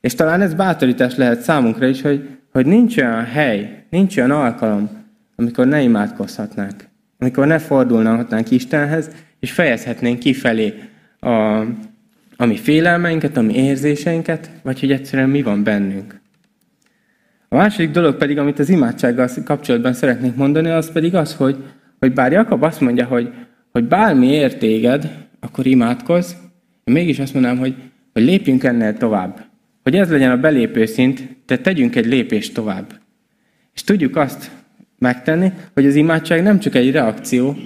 És 0.00 0.14
talán 0.14 0.40
ez 0.40 0.54
bátorítás 0.54 1.16
lehet 1.16 1.40
számunkra 1.40 1.86
is, 1.86 2.02
hogy, 2.02 2.28
hogy 2.52 2.66
nincs 2.66 2.96
olyan 2.96 3.24
hely, 3.24 3.84
nincs 3.90 4.16
olyan 4.16 4.30
alkalom, 4.30 4.90
amikor 5.36 5.66
ne 5.66 5.80
imádkozhatnánk. 5.80 6.88
Amikor 7.18 7.46
ne 7.46 7.58
fordulnánk 7.58 8.50
Istenhez, 8.50 9.10
és 9.40 9.52
fejezhetnénk 9.52 10.18
kifelé 10.18 10.74
a, 11.20 11.58
a 12.36 12.46
mi 12.46 12.56
félelmeinket, 12.56 13.36
a 13.36 13.40
mi 13.40 13.54
érzéseinket, 13.54 14.50
vagy 14.62 14.80
hogy 14.80 14.92
egyszerűen 14.92 15.28
mi 15.28 15.42
van 15.42 15.62
bennünk. 15.62 16.20
A 17.48 17.56
második 17.56 17.90
dolog 17.90 18.16
pedig, 18.16 18.38
amit 18.38 18.58
az 18.58 18.68
imádsággal 18.68 19.28
kapcsolatban 19.44 19.92
szeretnék 19.92 20.34
mondani, 20.34 20.68
az 20.68 20.92
pedig 20.92 21.14
az, 21.14 21.34
hogy, 21.34 21.56
hogy 21.98 22.12
bár 22.12 22.32
Jakab 22.32 22.62
azt 22.62 22.80
mondja, 22.80 23.04
hogy, 23.06 23.32
hogy 23.72 23.84
bármi 23.84 24.26
értéged, 24.26 25.26
akkor 25.40 25.66
imádkozz, 25.66 26.32
én 26.84 26.94
mégis 26.94 27.18
azt 27.18 27.34
mondanám, 27.34 27.58
hogy, 27.58 27.74
hogy 28.12 28.22
lépjünk 28.22 28.64
ennél 28.64 28.96
tovább. 28.96 29.44
Hogy 29.82 29.96
ez 29.96 30.10
legyen 30.10 30.30
a 30.30 30.36
belépő 30.36 30.86
szint, 30.86 31.36
de 31.46 31.58
tegyünk 31.58 31.96
egy 31.96 32.06
lépést 32.06 32.54
tovább. 32.54 32.92
És 33.74 33.82
tudjuk 33.82 34.16
azt 34.16 34.50
megtenni, 34.98 35.52
hogy 35.74 35.86
az 35.86 35.94
imádság 35.94 36.42
nem 36.42 36.58
csak 36.58 36.74
egy 36.74 36.90
reakció, 36.90 37.56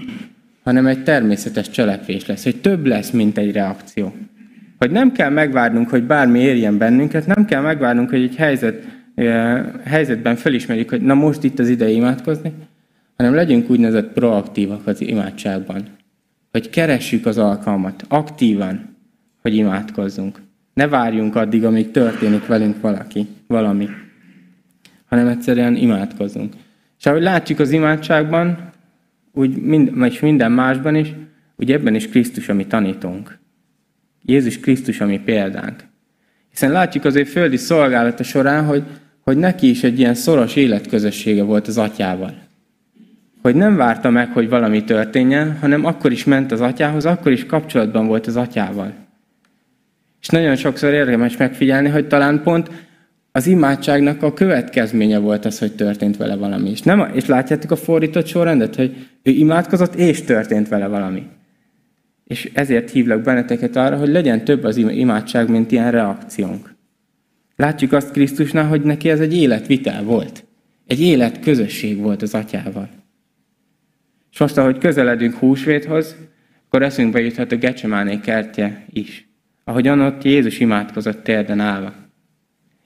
hanem 0.62 0.86
egy 0.86 1.02
természetes 1.02 1.70
cselekvés 1.70 2.26
lesz, 2.26 2.44
hogy 2.44 2.56
több 2.56 2.86
lesz, 2.86 3.10
mint 3.10 3.38
egy 3.38 3.52
reakció. 3.52 4.14
Hogy 4.78 4.90
nem 4.90 5.12
kell 5.12 5.30
megvárnunk, 5.30 5.88
hogy 5.88 6.02
bármi 6.02 6.38
érjen 6.38 6.78
bennünket, 6.78 7.26
nem 7.26 7.44
kell 7.44 7.62
megvárnunk, 7.62 8.10
hogy 8.10 8.22
egy 8.22 8.36
helyzet, 8.36 8.84
helyzetben 9.84 10.36
felismerjük, 10.36 10.90
hogy 10.90 11.02
na 11.02 11.14
most 11.14 11.42
itt 11.42 11.58
az 11.58 11.68
ide 11.68 11.88
imádkozni, 11.88 12.52
hanem 13.16 13.34
legyünk 13.34 13.70
úgynevezett 13.70 14.12
proaktívak 14.12 14.86
az 14.86 15.00
imádságban. 15.00 15.88
Hogy 16.50 16.70
keressük 16.70 17.26
az 17.26 17.38
alkalmat, 17.38 18.04
aktívan, 18.08 18.96
hogy 19.42 19.54
imádkozzunk. 19.54 20.40
Ne 20.74 20.88
várjunk 20.88 21.36
addig, 21.36 21.64
amíg 21.64 21.90
történik 21.90 22.46
velünk 22.46 22.80
valaki, 22.80 23.26
valami, 23.46 23.88
hanem 25.06 25.26
egyszerűen 25.26 25.76
imádkozzunk. 25.76 26.54
És 26.98 27.06
ahogy 27.06 27.22
látjuk 27.22 27.58
az 27.58 27.70
imádságban, 27.70 28.72
úgy 29.32 29.56
mind, 29.56 29.92
és 30.04 30.20
minden 30.20 30.52
másban 30.52 30.94
is, 30.94 31.14
úgy 31.56 31.72
ebben 31.72 31.94
is 31.94 32.08
Krisztus, 32.08 32.48
ami 32.48 32.66
tanítunk. 32.66 33.38
Jézus 34.22 34.60
Krisztus, 34.60 35.00
ami 35.00 35.18
példánk. 35.18 35.84
Hiszen 36.50 36.70
látjuk 36.70 37.04
az 37.04 37.16
ő 37.16 37.24
földi 37.24 37.56
szolgálata 37.56 38.22
során, 38.22 38.64
hogy, 38.64 38.82
hogy 39.22 39.36
neki 39.36 39.68
is 39.68 39.82
egy 39.82 39.98
ilyen 39.98 40.14
szoros 40.14 40.56
életközössége 40.56 41.42
volt 41.42 41.68
az 41.68 41.78
atyával. 41.78 42.34
Hogy 43.42 43.54
nem 43.54 43.76
várta 43.76 44.10
meg, 44.10 44.32
hogy 44.32 44.48
valami 44.48 44.84
történjen, 44.84 45.58
hanem 45.60 45.84
akkor 45.84 46.12
is 46.12 46.24
ment 46.24 46.52
az 46.52 46.60
atyához, 46.60 47.06
akkor 47.06 47.32
is 47.32 47.46
kapcsolatban 47.46 48.06
volt 48.06 48.26
az 48.26 48.36
atyával. 48.36 48.92
És 50.20 50.28
nagyon 50.28 50.56
sokszor 50.56 50.92
érdemes 50.92 51.36
megfigyelni, 51.36 51.88
hogy 51.88 52.06
talán 52.06 52.42
pont 52.42 52.70
az 53.32 53.46
imádságnak 53.46 54.22
a 54.22 54.32
következménye 54.32 55.18
volt 55.18 55.44
az, 55.44 55.58
hogy 55.58 55.72
történt 55.72 56.16
vele 56.16 56.36
valami. 56.36 56.70
És, 56.70 56.82
nem, 56.82 57.10
és 57.12 57.26
látjátok 57.26 57.70
a 57.70 57.76
fordított 57.76 58.26
sorrendet, 58.26 58.74
hogy 58.74 58.96
ő 59.22 59.30
imádkozott, 59.30 59.94
és 59.94 60.22
történt 60.22 60.68
vele 60.68 60.86
valami. 60.86 61.26
És 62.24 62.50
ezért 62.54 62.90
hívlak 62.90 63.22
benneteket 63.22 63.76
arra, 63.76 63.96
hogy 63.96 64.08
legyen 64.08 64.44
több 64.44 64.64
az 64.64 64.76
imádság, 64.76 65.48
mint 65.48 65.72
ilyen 65.72 65.90
reakciónk. 65.90 66.71
Látjuk 67.62 67.92
azt 67.92 68.10
Krisztusnál, 68.10 68.66
hogy 68.66 68.82
neki 68.82 69.10
ez 69.10 69.20
egy 69.20 69.36
életvitel 69.36 70.02
volt. 70.02 70.44
Egy 70.86 71.00
életközösség 71.00 71.98
volt 71.98 72.22
az 72.22 72.34
atyával. 72.34 72.88
És 74.32 74.38
most, 74.38 74.56
ahogy 74.56 74.78
közeledünk 74.78 75.34
húsvéthoz, 75.34 76.16
akkor 76.66 76.82
eszünkbe 76.82 77.20
juthat 77.20 77.52
a 77.52 77.56
Gecsemáné 77.56 78.20
kertje 78.20 78.86
is. 78.90 79.28
Ahogyan 79.64 80.00
ott 80.00 80.24
Jézus 80.24 80.60
imádkozott 80.60 81.22
térden 81.22 81.60
állva. 81.60 81.94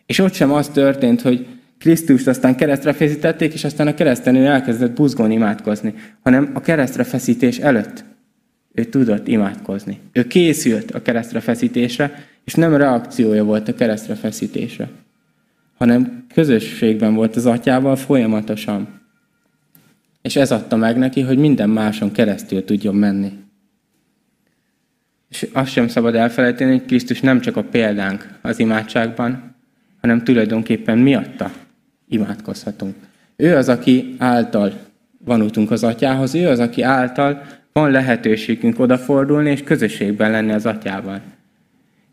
És 0.07 0.19
ott 0.19 0.33
sem 0.33 0.53
az 0.53 0.69
történt, 0.69 1.21
hogy 1.21 1.47
Krisztust 1.79 2.27
aztán 2.27 2.57
keresztre 2.57 2.93
feszítették, 2.93 3.53
és 3.53 3.65
aztán 3.65 3.87
a 3.87 3.95
kereszten 3.95 4.35
ő 4.35 4.45
elkezdett 4.45 4.95
buzgón 4.95 5.31
imádkozni, 5.31 5.95
hanem 6.23 6.51
a 6.55 6.61
keresztre 6.61 7.05
feszítés 7.05 7.59
előtt 7.59 8.05
ő 8.77 8.85
tudott 8.85 9.29
imádkozni. 9.29 10.01
Ő 10.13 10.27
készült 10.27 10.91
a 10.91 11.03
keresztre 11.03 11.41
feszítésre, 11.41 12.25
és 12.45 12.55
nem 12.55 12.77
reakciója 12.77 13.45
volt 13.45 13.69
a 13.69 13.75
keresztre 13.75 14.15
feszítésre, 14.15 14.89
hanem 15.77 16.27
közösségben 16.35 17.15
volt 17.15 17.37
az 17.37 17.47
atyával 17.47 17.97
folyamatosan. 17.97 19.01
És 20.23 20.37
ez 20.37 20.53
adta 20.53 20.77
meg 20.77 20.97
neki, 20.97 21.21
hogy 21.21 21.39
minden 21.39 21.71
máson 21.71 22.13
keresztül 22.13 22.65
tudjon 22.65 22.95
menni. 22.95 23.33
És 25.29 25.47
azt 25.53 25.71
sem 25.71 25.89
szabad 25.89 26.15
elfelejteni, 26.15 26.71
hogy 26.71 26.85
Krisztus 26.85 27.21
nem 27.21 27.41
csak 27.41 27.57
a 27.57 27.65
példánk 27.65 28.39
az 28.43 28.59
imádságban, 28.59 29.55
hanem 30.01 30.25
tulajdonképpen 30.25 30.99
miatta 30.99 31.51
imádkozhatunk. 32.09 32.95
Ő 33.37 33.57
az, 33.57 33.69
aki 33.69 34.15
által 34.19 34.73
van 35.25 35.43
útunk 35.43 35.71
az 35.71 35.85
atyához, 35.85 36.35
ő 36.35 36.49
az, 36.49 36.59
aki 36.59 36.83
által 36.83 37.43
van 37.77 37.91
lehetőségünk 37.91 38.79
odafordulni 38.81 39.51
és 39.51 39.63
közösségben 39.63 40.31
lenni 40.31 40.53
az 40.53 40.67
atyával. 40.67 41.21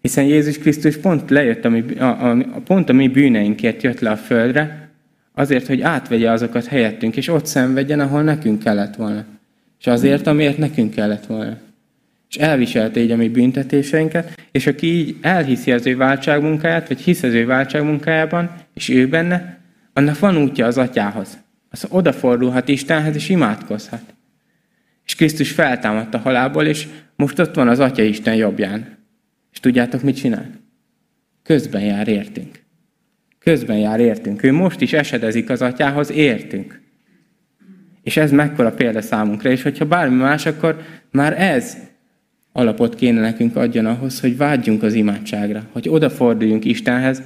Hiszen 0.01 0.23
Jézus 0.23 0.57
Krisztus 0.57 0.97
pont 0.97 1.29
lejött, 1.29 1.65
ami, 1.65 1.83
a, 1.97 2.29
a, 2.29 2.37
pont 2.65 2.89
a 2.89 2.93
mi 2.93 3.07
bűneinkért 3.07 3.83
jött 3.83 3.99
le 3.99 4.09
a 4.09 4.17
földre, 4.17 4.89
azért, 5.33 5.67
hogy 5.67 5.81
átvegye 5.81 6.31
azokat 6.31 6.65
helyettünk, 6.65 7.17
és 7.17 7.27
ott 7.27 7.45
szenvedjen, 7.45 7.99
ahol 7.99 8.23
nekünk 8.23 8.63
kellett 8.63 8.95
volna. 8.95 9.25
És 9.79 9.87
azért, 9.87 10.27
amiért 10.27 10.57
nekünk 10.57 10.93
kellett 10.93 11.25
volna 11.25 11.57
és 12.33 12.39
elviselte 12.39 12.99
így 12.99 13.11
a 13.11 13.15
mi 13.15 13.29
büntetéseinket, 13.29 14.41
és 14.51 14.67
aki 14.67 14.87
így 14.87 15.15
elhiszi 15.21 15.71
az 15.71 15.85
ő 15.85 15.97
váltságmunkáját, 15.97 16.87
vagy 16.87 16.99
hisz 16.99 17.23
az 17.23 17.33
ő 17.33 17.45
váltságmunkájában, 17.45 18.51
és 18.73 18.89
ő 18.89 19.07
benne, 19.07 19.57
annak 19.93 20.19
van 20.19 20.37
útja 20.37 20.65
az 20.65 20.77
atyához. 20.77 21.37
Az 21.69 21.85
odafordulhat 21.89 22.67
Istenhez, 22.67 23.15
és 23.15 23.29
imádkozhat. 23.29 24.12
És 25.05 25.15
Krisztus 25.15 25.51
feltámadt 25.51 26.13
a 26.13 26.17
halálból, 26.17 26.65
és 26.65 26.87
most 27.15 27.39
ott 27.39 27.55
van 27.55 27.67
az 27.67 27.79
Atya 27.79 28.03
Isten 28.03 28.35
jobbján. 28.35 28.97
És 29.51 29.59
tudjátok, 29.59 30.01
mit 30.01 30.15
csinál? 30.15 30.49
Közben 31.43 31.81
jár 31.81 32.07
értünk. 32.07 32.63
Közben 33.39 33.77
jár 33.77 33.99
értünk. 33.99 34.43
Ő 34.43 34.51
most 34.51 34.81
is 34.81 34.93
esedezik 34.93 35.49
az 35.49 35.61
atyához, 35.61 36.11
értünk. 36.11 36.81
És 38.03 38.17
ez 38.17 38.31
mekkora 38.31 38.71
példa 38.71 39.01
számunkra, 39.01 39.49
és 39.49 39.61
hogyha 39.61 39.85
bármi 39.85 40.15
más, 40.15 40.45
akkor 40.45 40.81
már 41.11 41.41
ez 41.41 41.77
alapot 42.51 42.95
kéne 42.95 43.21
nekünk 43.21 43.55
adjon 43.55 43.85
ahhoz, 43.85 44.19
hogy 44.19 44.37
vágyjunk 44.37 44.83
az 44.83 44.93
imádságra, 44.93 45.63
hogy 45.71 45.89
odaforduljunk 45.89 46.65
Istenhez, 46.65 47.21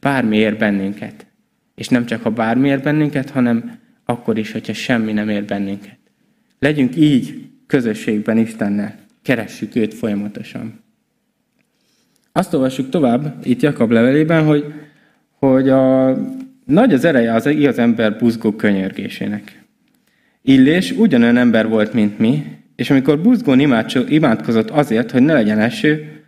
bármi 0.00 0.36
ér 0.36 0.56
bennünket. 0.56 1.26
És 1.74 1.88
nem 1.88 2.06
csak 2.06 2.22
ha 2.22 2.30
bármi 2.30 2.68
ér 2.68 2.80
bennünket, 2.80 3.30
hanem 3.30 3.78
akkor 4.04 4.38
is, 4.38 4.52
hogyha 4.52 4.72
semmi 4.72 5.12
nem 5.12 5.28
ér 5.28 5.44
bennünket. 5.44 5.98
Legyünk 6.58 6.96
így 6.96 7.48
közösségben 7.66 8.38
Istennel, 8.38 8.94
keressük 9.22 9.76
őt 9.76 9.94
folyamatosan. 9.94 10.84
Azt 12.32 12.54
olvassuk 12.54 12.88
tovább 12.88 13.34
itt 13.42 13.60
Jakab 13.60 13.90
levelében, 13.90 14.44
hogy, 14.44 14.64
hogy 15.38 15.68
a, 15.68 16.16
nagy 16.64 16.92
az 16.92 17.04
ereje 17.04 17.34
az 17.34 17.46
igaz 17.46 17.78
ember 17.78 18.16
buzgó 18.16 18.52
könyörgésének. 18.52 19.64
Illés 20.42 20.90
ugyanolyan 20.90 21.36
ember 21.36 21.68
volt, 21.68 21.92
mint 21.92 22.18
mi, 22.18 22.44
és 22.76 22.90
amikor 22.90 23.20
buzgón 23.20 23.60
imádkozott 24.08 24.70
azért, 24.70 25.10
hogy 25.10 25.22
ne 25.22 25.32
legyen 25.32 25.58
eső, 25.58 26.22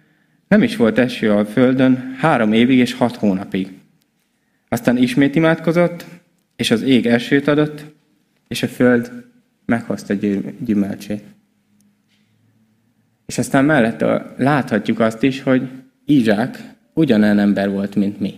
nem 0.49 0.63
is 0.63 0.77
volt 0.77 0.99
eső 0.99 1.33
a 1.33 1.45
földön 1.45 2.15
három 2.19 2.53
évig 2.53 2.79
és 2.79 2.93
hat 2.93 3.17
hónapig. 3.17 3.69
Aztán 4.69 4.97
ismét 4.97 5.35
imádkozott, 5.35 6.05
és 6.57 6.71
az 6.71 6.83
ég 6.83 7.07
esőt 7.07 7.49
adott, 7.49 7.85
és 8.49 8.63
a 8.63 8.67
föld 8.67 9.11
meghozta 9.69 10.15
gyümölcsét. 10.65 11.23
És 13.27 13.39
aztán 13.39 13.65
mellette 13.65 14.35
láthatjuk 14.37 15.01
azt 15.01 15.23
is, 15.23 15.43
hogy 15.43 15.69
Izsák 16.05 16.75
ugyanolyan 16.95 17.39
ember 17.39 17.71
volt, 17.71 17.95
mint 17.95 18.21
mi. 18.21 18.35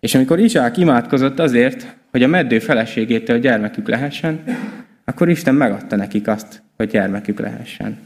És 0.00 0.14
amikor 0.14 0.38
Izsák 0.38 0.76
imádkozott 0.76 1.38
azért, 1.38 1.96
hogy 2.10 2.22
a 2.22 2.26
meddő 2.26 2.58
feleségétől 2.58 3.38
gyermekük 3.38 3.88
lehessen, 3.88 4.44
akkor 5.04 5.28
Isten 5.28 5.54
megadta 5.54 5.96
nekik 5.96 6.28
azt, 6.28 6.62
hogy 6.76 6.88
gyermekük 6.88 7.40
lehessen. 7.40 7.98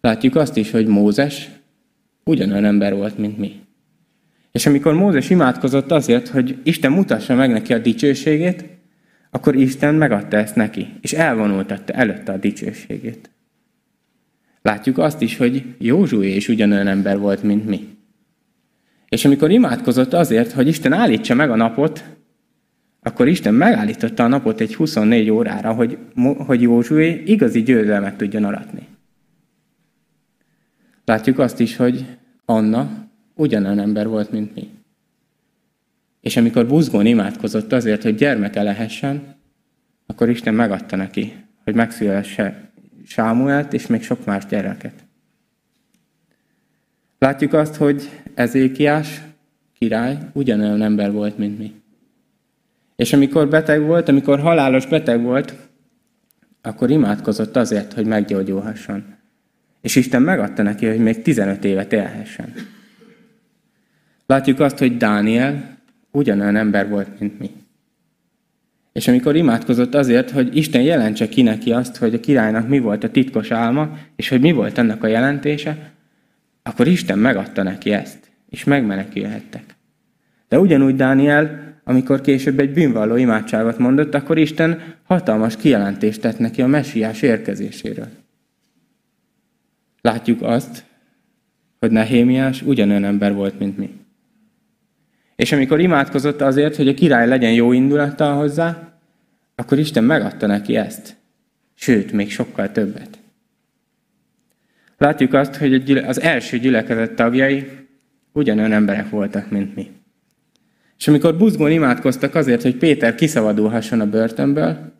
Látjuk 0.00 0.36
azt 0.36 0.56
is, 0.56 0.70
hogy 0.70 0.86
Mózes 0.86 1.48
ugyanolyan 2.24 2.64
ember 2.64 2.94
volt, 2.94 3.18
mint 3.18 3.38
mi. 3.38 3.60
És 4.52 4.66
amikor 4.66 4.94
Mózes 4.94 5.30
imádkozott 5.30 5.90
azért, 5.90 6.28
hogy 6.28 6.58
Isten 6.62 6.92
mutassa 6.92 7.34
meg 7.34 7.50
neki 7.50 7.72
a 7.72 7.78
dicsőségét, 7.78 8.77
akkor 9.30 9.54
Isten 9.54 9.94
megadta 9.94 10.36
ezt 10.36 10.54
neki, 10.56 10.88
és 11.00 11.12
elvonultatta 11.12 11.92
előtte 11.92 12.32
a 12.32 12.36
dicsőségét. 12.36 13.30
Látjuk 14.62 14.98
azt 14.98 15.22
is, 15.22 15.36
hogy 15.36 15.74
Józsué 15.78 16.34
is 16.34 16.48
ugyanolyan 16.48 16.86
ember 16.86 17.18
volt, 17.18 17.42
mint 17.42 17.66
mi. 17.66 17.96
És 19.08 19.24
amikor 19.24 19.50
imádkozott 19.50 20.12
azért, 20.12 20.52
hogy 20.52 20.66
Isten 20.66 20.92
állítsa 20.92 21.34
meg 21.34 21.50
a 21.50 21.56
napot, 21.56 22.04
akkor 23.02 23.28
Isten 23.28 23.54
megállította 23.54 24.24
a 24.24 24.28
napot 24.28 24.60
egy 24.60 24.74
24 24.74 25.30
órára, 25.30 25.72
hogy, 25.72 25.98
hogy 26.36 26.62
Józsué 26.62 27.22
igazi 27.26 27.62
győzelmet 27.62 28.16
tudjon 28.16 28.44
aratni. 28.44 28.86
Látjuk 31.04 31.38
azt 31.38 31.60
is, 31.60 31.76
hogy 31.76 32.06
Anna 32.44 33.08
ugyanolyan 33.34 33.78
ember 33.78 34.08
volt, 34.08 34.30
mint 34.30 34.54
mi. 34.54 34.77
És 36.20 36.36
amikor 36.36 36.66
buzgón 36.66 37.06
imádkozott 37.06 37.72
azért, 37.72 38.02
hogy 38.02 38.14
gyermeke 38.14 38.62
lehessen, 38.62 39.36
akkor 40.06 40.28
Isten 40.28 40.54
megadta 40.54 40.96
neki, 40.96 41.32
hogy 41.64 41.74
megszülesse 41.74 42.68
Sámuelt 43.08 43.72
és 43.72 43.86
még 43.86 44.02
sok 44.02 44.24
más 44.24 44.46
gyereket. 44.46 44.92
Látjuk 47.18 47.52
azt, 47.52 47.74
hogy 47.74 48.10
Ezékiás 48.34 49.20
király 49.78 50.18
ugyanolyan 50.32 50.82
ember 50.82 51.12
volt, 51.12 51.38
mint 51.38 51.58
mi. 51.58 51.74
És 52.96 53.12
amikor 53.12 53.48
beteg 53.48 53.82
volt, 53.82 54.08
amikor 54.08 54.40
halálos 54.40 54.86
beteg 54.86 55.22
volt, 55.22 55.54
akkor 56.62 56.90
imádkozott 56.90 57.56
azért, 57.56 57.92
hogy 57.92 58.06
meggyógyulhasson. 58.06 59.04
És 59.80 59.96
Isten 59.96 60.22
megadta 60.22 60.62
neki, 60.62 60.86
hogy 60.86 60.98
még 60.98 61.22
15 61.22 61.64
évet 61.64 61.92
élhessen. 61.92 62.54
Látjuk 64.26 64.60
azt, 64.60 64.78
hogy 64.78 64.96
Dániel 64.96 65.77
ugyanolyan 66.18 66.56
ember 66.56 66.88
volt, 66.88 67.20
mint 67.20 67.38
mi. 67.38 67.50
És 68.92 69.08
amikor 69.08 69.36
imádkozott 69.36 69.94
azért, 69.94 70.30
hogy 70.30 70.56
Isten 70.56 70.82
jelentse 70.82 71.28
ki 71.28 71.42
neki 71.42 71.72
azt, 71.72 71.96
hogy 71.96 72.14
a 72.14 72.20
királynak 72.20 72.68
mi 72.68 72.78
volt 72.78 73.04
a 73.04 73.10
titkos 73.10 73.50
álma, 73.50 73.98
és 74.16 74.28
hogy 74.28 74.40
mi 74.40 74.52
volt 74.52 74.78
ennek 74.78 75.02
a 75.02 75.06
jelentése, 75.06 75.92
akkor 76.62 76.86
Isten 76.86 77.18
megadta 77.18 77.62
neki 77.62 77.92
ezt, 77.92 78.18
és 78.50 78.64
megmenekülhettek. 78.64 79.64
De 80.48 80.58
ugyanúgy 80.58 80.96
Dániel, 80.96 81.76
amikor 81.84 82.20
később 82.20 82.58
egy 82.58 82.72
bűnvalló 82.72 83.16
imádságot 83.16 83.78
mondott, 83.78 84.14
akkor 84.14 84.38
Isten 84.38 84.94
hatalmas 85.04 85.56
kijelentést 85.56 86.20
tett 86.20 86.38
neki 86.38 86.62
a 86.62 86.66
messiás 86.66 87.22
érkezéséről. 87.22 88.08
Látjuk 90.00 90.42
azt, 90.42 90.84
hogy 91.78 91.90
Nehémiás 91.90 92.62
ugyanolyan 92.62 93.04
ember 93.04 93.34
volt, 93.34 93.58
mint 93.58 93.78
mi. 93.78 94.06
És 95.38 95.52
amikor 95.52 95.80
imádkozott 95.80 96.40
azért, 96.40 96.76
hogy 96.76 96.88
a 96.88 96.94
király 96.94 97.28
legyen 97.28 97.52
jó 97.52 97.72
indulattal 97.72 98.36
hozzá, 98.36 98.98
akkor 99.54 99.78
Isten 99.78 100.04
megadta 100.04 100.46
neki 100.46 100.76
ezt. 100.76 101.16
Sőt, 101.74 102.12
még 102.12 102.30
sokkal 102.30 102.72
többet. 102.72 103.18
Látjuk 104.96 105.32
azt, 105.32 105.56
hogy 105.56 105.90
az 105.90 106.20
első 106.20 106.58
gyülekezet 106.58 107.14
tagjai 107.14 107.68
ugyanolyan 108.32 108.72
emberek 108.72 109.10
voltak, 109.10 109.50
mint 109.50 109.74
mi. 109.74 109.90
És 110.98 111.08
amikor 111.08 111.36
buzgón 111.36 111.70
imádkoztak 111.70 112.34
azért, 112.34 112.62
hogy 112.62 112.76
Péter 112.76 113.14
kiszabadulhasson 113.14 114.00
a 114.00 114.10
börtönből, 114.10 114.92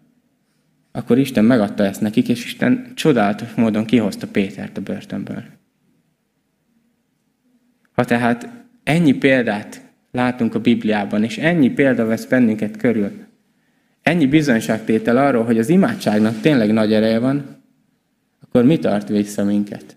akkor 0.93 1.19
Isten 1.19 1.45
megadta 1.45 1.85
ezt 1.85 2.01
nekik, 2.01 2.29
és 2.29 2.45
Isten 2.45 2.93
csodálatos 2.95 3.55
módon 3.55 3.85
kihozta 3.85 4.27
Pétert 4.27 4.77
a 4.77 4.81
börtönből. 4.81 5.43
Ha 7.93 8.05
tehát 8.05 8.49
ennyi 8.83 9.13
példát 9.13 9.87
látunk 10.11 10.55
a 10.55 10.61
Bibliában, 10.61 11.25
és 11.25 11.39
ennyi 11.39 11.71
példa 11.71 12.05
vesz 12.05 12.25
bennünket 12.25 12.77
körül, 12.77 13.11
ennyi 14.03 14.27
bizonyságtétel 14.27 15.17
arról, 15.17 15.45
hogy 15.45 15.59
az 15.59 15.69
imádságnak 15.69 16.41
tényleg 16.41 16.73
nagy 16.73 16.93
ereje 16.93 17.19
van, 17.19 17.57
akkor 18.41 18.65
mi 18.65 18.79
tart 18.79 19.09
vissza 19.09 19.45
minket? 19.45 19.97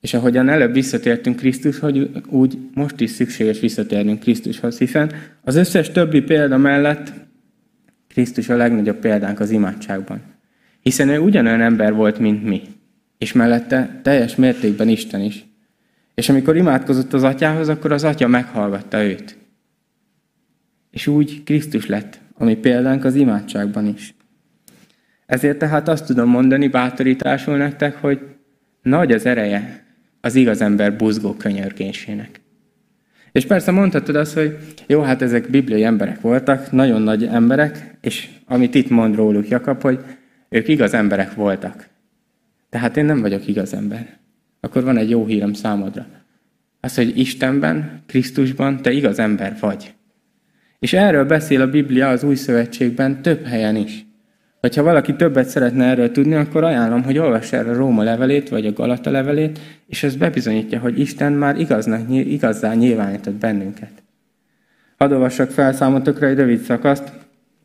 És 0.00 0.14
ahogyan 0.14 0.48
előbb 0.48 0.72
visszatértünk 0.72 1.36
Krisztushoz, 1.36 1.92
úgy 2.28 2.58
most 2.74 3.00
is 3.00 3.10
szükséges 3.10 3.60
visszatérnünk 3.60 4.20
Krisztushoz, 4.20 4.78
hiszen 4.78 5.12
az 5.44 5.54
összes 5.54 5.90
többi 5.90 6.20
példa 6.20 6.56
mellett 6.56 7.12
Krisztus 8.08 8.48
a 8.48 8.56
legnagyobb 8.56 8.96
példánk 8.96 9.40
az 9.40 9.50
imádságban. 9.50 10.20
Hiszen 10.80 11.08
ő 11.08 11.18
ugyanolyan 11.18 11.60
ember 11.60 11.94
volt, 11.94 12.18
mint 12.18 12.44
mi, 12.44 12.62
és 13.18 13.32
mellette 13.32 14.00
teljes 14.02 14.36
mértékben 14.36 14.88
Isten 14.88 15.20
is. 15.20 15.46
És 16.16 16.28
amikor 16.28 16.56
imádkozott 16.56 17.12
az 17.12 17.22
atyához, 17.22 17.68
akkor 17.68 17.92
az 17.92 18.04
atya 18.04 18.26
meghallgatta 18.26 19.02
őt. 19.04 19.38
És 20.90 21.06
úgy 21.06 21.42
Krisztus 21.44 21.86
lett, 21.86 22.20
ami 22.34 22.56
példánk 22.56 23.04
az 23.04 23.14
imádságban 23.14 23.86
is. 23.86 24.14
Ezért 25.26 25.58
tehát 25.58 25.88
azt 25.88 26.06
tudom 26.06 26.28
mondani 26.28 26.68
bátorításul 26.68 27.56
nektek, 27.56 27.96
hogy 27.96 28.20
nagy 28.82 29.12
az 29.12 29.26
ereje 29.26 29.84
az 30.20 30.34
igaz 30.34 30.60
ember 30.60 30.96
buzgó 30.96 31.34
könyörgésének. 31.34 32.40
És 33.32 33.46
persze 33.46 33.70
mondhatod 33.70 34.16
azt, 34.16 34.34
hogy 34.34 34.58
jó, 34.86 35.00
hát 35.00 35.22
ezek 35.22 35.50
bibliai 35.50 35.84
emberek 35.84 36.20
voltak, 36.20 36.70
nagyon 36.72 37.02
nagy 37.02 37.24
emberek, 37.24 37.96
és 38.00 38.28
amit 38.46 38.74
itt 38.74 38.88
mond 38.88 39.14
róluk 39.14 39.48
Jakab, 39.48 39.82
hogy 39.82 39.98
ők 40.48 40.68
igaz 40.68 40.94
emberek 40.94 41.34
voltak. 41.34 41.88
Tehát 42.68 42.96
én 42.96 43.04
nem 43.04 43.20
vagyok 43.20 43.48
igaz 43.48 43.74
ember. 43.74 44.18
Akkor 44.60 44.84
van 44.84 44.96
egy 44.96 45.10
jó 45.10 45.26
hírem 45.26 45.52
számodra. 45.52 46.06
Az, 46.80 46.94
hogy 46.94 47.18
Istenben, 47.18 48.02
Krisztusban 48.06 48.82
te 48.82 48.90
igaz 48.90 49.18
ember 49.18 49.56
vagy. 49.60 49.94
És 50.78 50.92
erről 50.92 51.24
beszél 51.24 51.60
a 51.60 51.70
Biblia 51.70 52.08
az 52.08 52.22
Új 52.22 52.34
Szövetségben 52.34 53.22
több 53.22 53.44
helyen 53.44 53.76
is. 53.76 54.06
Hogyha 54.60 54.82
valaki 54.82 55.16
többet 55.16 55.48
szeretne 55.48 55.84
erről 55.84 56.10
tudni, 56.10 56.34
akkor 56.34 56.64
ajánlom, 56.64 57.02
hogy 57.02 57.18
olvass 57.18 57.52
el 57.52 57.68
a 57.68 57.74
Róma 57.74 58.02
levelét, 58.02 58.48
vagy 58.48 58.66
a 58.66 58.72
Galata 58.72 59.10
levelét, 59.10 59.58
és 59.86 60.02
ez 60.02 60.16
bebizonyítja, 60.16 60.78
hogy 60.78 60.98
Isten 60.98 61.32
már 61.32 61.58
igaznak, 61.58 62.10
igazzá 62.10 62.74
nyilvánított 62.74 63.34
bennünket. 63.34 63.90
Hadd 64.96 65.12
olvassak 65.12 65.50
fel 65.50 65.72
számotokra 65.72 66.26
egy 66.26 66.36
rövid 66.36 66.60
szakaszt 66.60 67.12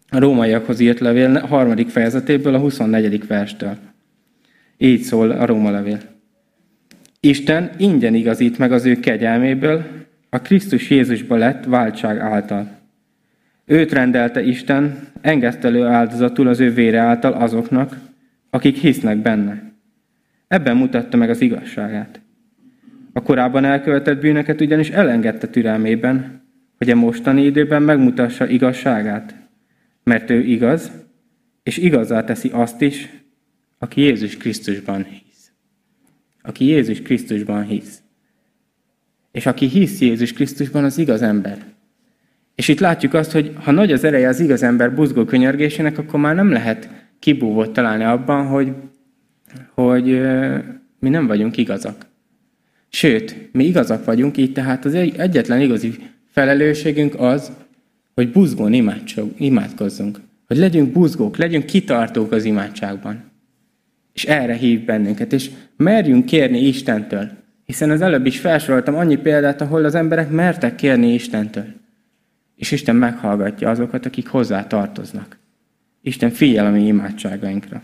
a 0.09 0.19
rómaiakhoz 0.19 0.79
írt 0.79 0.99
levél 0.99 1.39
harmadik 1.39 1.89
fejezetéből, 1.89 2.53
a 2.53 2.59
24. 2.59 3.27
verstől. 3.27 3.77
Így 4.77 5.01
szól 5.01 5.31
a 5.31 5.45
Róma 5.45 5.71
levél. 5.71 5.99
Isten 7.23 7.71
ingyen 7.77 8.13
igazít 8.13 8.57
meg 8.57 8.71
az 8.71 8.85
ő 8.85 8.99
kegyelméből, 8.99 9.85
a 10.29 10.41
Krisztus 10.41 10.89
Jézusba 10.89 11.35
lett 11.35 11.65
váltság 11.65 12.19
által 12.19 12.79
Őt 13.65 13.91
rendelte 13.91 14.43
Isten 14.43 15.07
engesztelő 15.21 15.85
áldozatul 15.85 16.47
az 16.47 16.59
ő 16.59 16.73
vére 16.73 16.99
által 16.99 17.33
azoknak, 17.33 17.95
akik 18.49 18.77
hisznek 18.77 19.17
benne. 19.17 19.71
Ebben 20.47 20.77
mutatta 20.77 21.17
meg 21.17 21.29
az 21.29 21.41
igazságát. 21.41 22.21
A 23.13 23.21
korábban 23.21 23.65
elkövetett 23.65 24.21
bűnöket 24.21 24.61
ugyanis 24.61 24.89
elengedte 24.89 25.47
türelmében, 25.47 26.41
hogy 26.77 26.89
a 26.89 26.95
mostani 26.95 27.45
időben 27.45 27.81
megmutassa 27.81 28.47
igazságát, 28.47 29.35
mert 30.03 30.29
ő 30.29 30.39
igaz, 30.39 30.91
és 31.63 31.77
igazá 31.77 32.23
teszi 32.23 32.49
azt 32.53 32.81
is, 32.81 33.09
aki 33.77 34.01
Jézus 34.01 34.37
Krisztusban 34.37 35.03
hisz. 35.03 35.30
Aki 36.43 36.65
Jézus 36.65 37.01
Krisztusban 37.01 37.63
hisz. 37.63 38.01
És 39.31 39.45
aki 39.45 39.65
hisz 39.65 39.99
Jézus 39.99 40.33
Krisztusban, 40.33 40.83
az 40.83 40.97
igaz 40.97 41.21
ember. 41.21 41.65
És 42.55 42.67
itt 42.67 42.79
látjuk 42.79 43.13
azt, 43.13 43.31
hogy 43.31 43.53
ha 43.55 43.71
nagy 43.71 43.91
az 43.91 44.03
ereje 44.03 44.27
az 44.27 44.39
igaz 44.39 44.63
ember 44.63 44.95
buzgó 44.95 45.25
könyörgésének, 45.25 45.97
akkor 45.97 46.19
már 46.19 46.35
nem 46.35 46.51
lehet 46.51 46.89
kibúvót 47.19 47.71
találni 47.73 48.03
abban, 48.03 48.45
hogy, 48.45 48.73
hogy 49.73 50.21
mi 50.99 51.09
nem 51.09 51.27
vagyunk 51.27 51.57
igazak. 51.57 52.05
Sőt, 52.89 53.49
mi 53.51 53.65
igazak 53.65 54.05
vagyunk, 54.05 54.37
így 54.37 54.53
tehát 54.53 54.85
az 54.85 54.93
egyetlen 54.93 55.61
igazi 55.61 55.95
felelősségünk 56.31 57.19
az, 57.19 57.51
hogy 58.15 58.31
buzgón 58.31 58.73
imádkozzunk. 59.37 60.19
Hogy 60.47 60.57
legyünk 60.57 60.91
buzgók, 60.91 61.37
legyünk 61.37 61.65
kitartók 61.65 62.31
az 62.31 62.45
imádságban. 62.45 63.30
És 64.13 64.25
erre 64.25 64.53
hív 64.53 64.85
bennünket, 64.85 65.33
és 65.33 65.49
merjünk 65.77 66.25
kérni 66.25 66.59
Istentől. 66.59 67.29
Hiszen 67.65 67.89
az 67.89 68.01
előbb 68.01 68.25
is 68.25 68.39
felsoroltam 68.39 68.95
annyi 68.95 69.15
példát, 69.15 69.61
ahol 69.61 69.85
az 69.85 69.95
emberek 69.95 70.29
mertek 70.29 70.75
kérni 70.75 71.13
Istentől. 71.13 71.65
És 72.55 72.71
Isten 72.71 72.95
meghallgatja 72.95 73.69
azokat, 73.69 74.05
akik 74.05 74.27
hozzá 74.27 74.67
tartoznak. 74.67 75.37
Isten 76.01 76.29
figyel 76.29 76.65
a 76.65 76.69
mi 76.69 76.85
imádságainkra. 76.85 77.81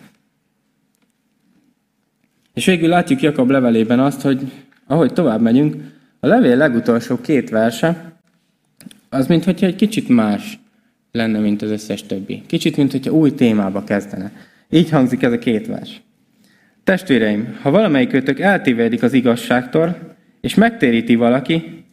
És 2.54 2.66
végül 2.66 2.90
látjuk 2.90 3.22
Jakab 3.22 3.50
levelében 3.50 4.00
azt, 4.00 4.22
hogy 4.22 4.52
ahogy 4.88 5.14
tovább 5.14 5.42
megyünk, 5.42 5.76
a 6.20 6.28
levél 6.28 6.58
legutolsó 6.58 7.22
két 7.22 7.50
verse, 7.50 8.18
az 9.10 9.28
mintha 9.28 9.52
egy 9.60 9.76
kicsit 9.76 10.10
más 10.10 10.60
lenne, 11.12 11.40
mint 11.40 11.62
az 11.62 11.70
összes 11.70 12.04
többi. 12.04 12.42
Kicsit, 12.48 12.78
mint 12.78 12.92
hogyha 12.92 13.12
új 13.12 13.34
témába 13.34 13.84
kezdene. 13.84 14.32
Így 14.70 14.90
hangzik 14.90 15.22
ez 15.22 15.32
a 15.32 15.40
két 15.40 15.68
vers. 15.68 16.02
Testvéreim, 16.88 17.58
ha 17.62 17.72
valamelyikőtök 17.72 18.40
eltévedik 18.40 19.04
az 19.04 19.14
igazságtól, 19.14 20.16
és 20.42 20.56
megtéríti 20.56 21.16
valaki, 21.16 21.86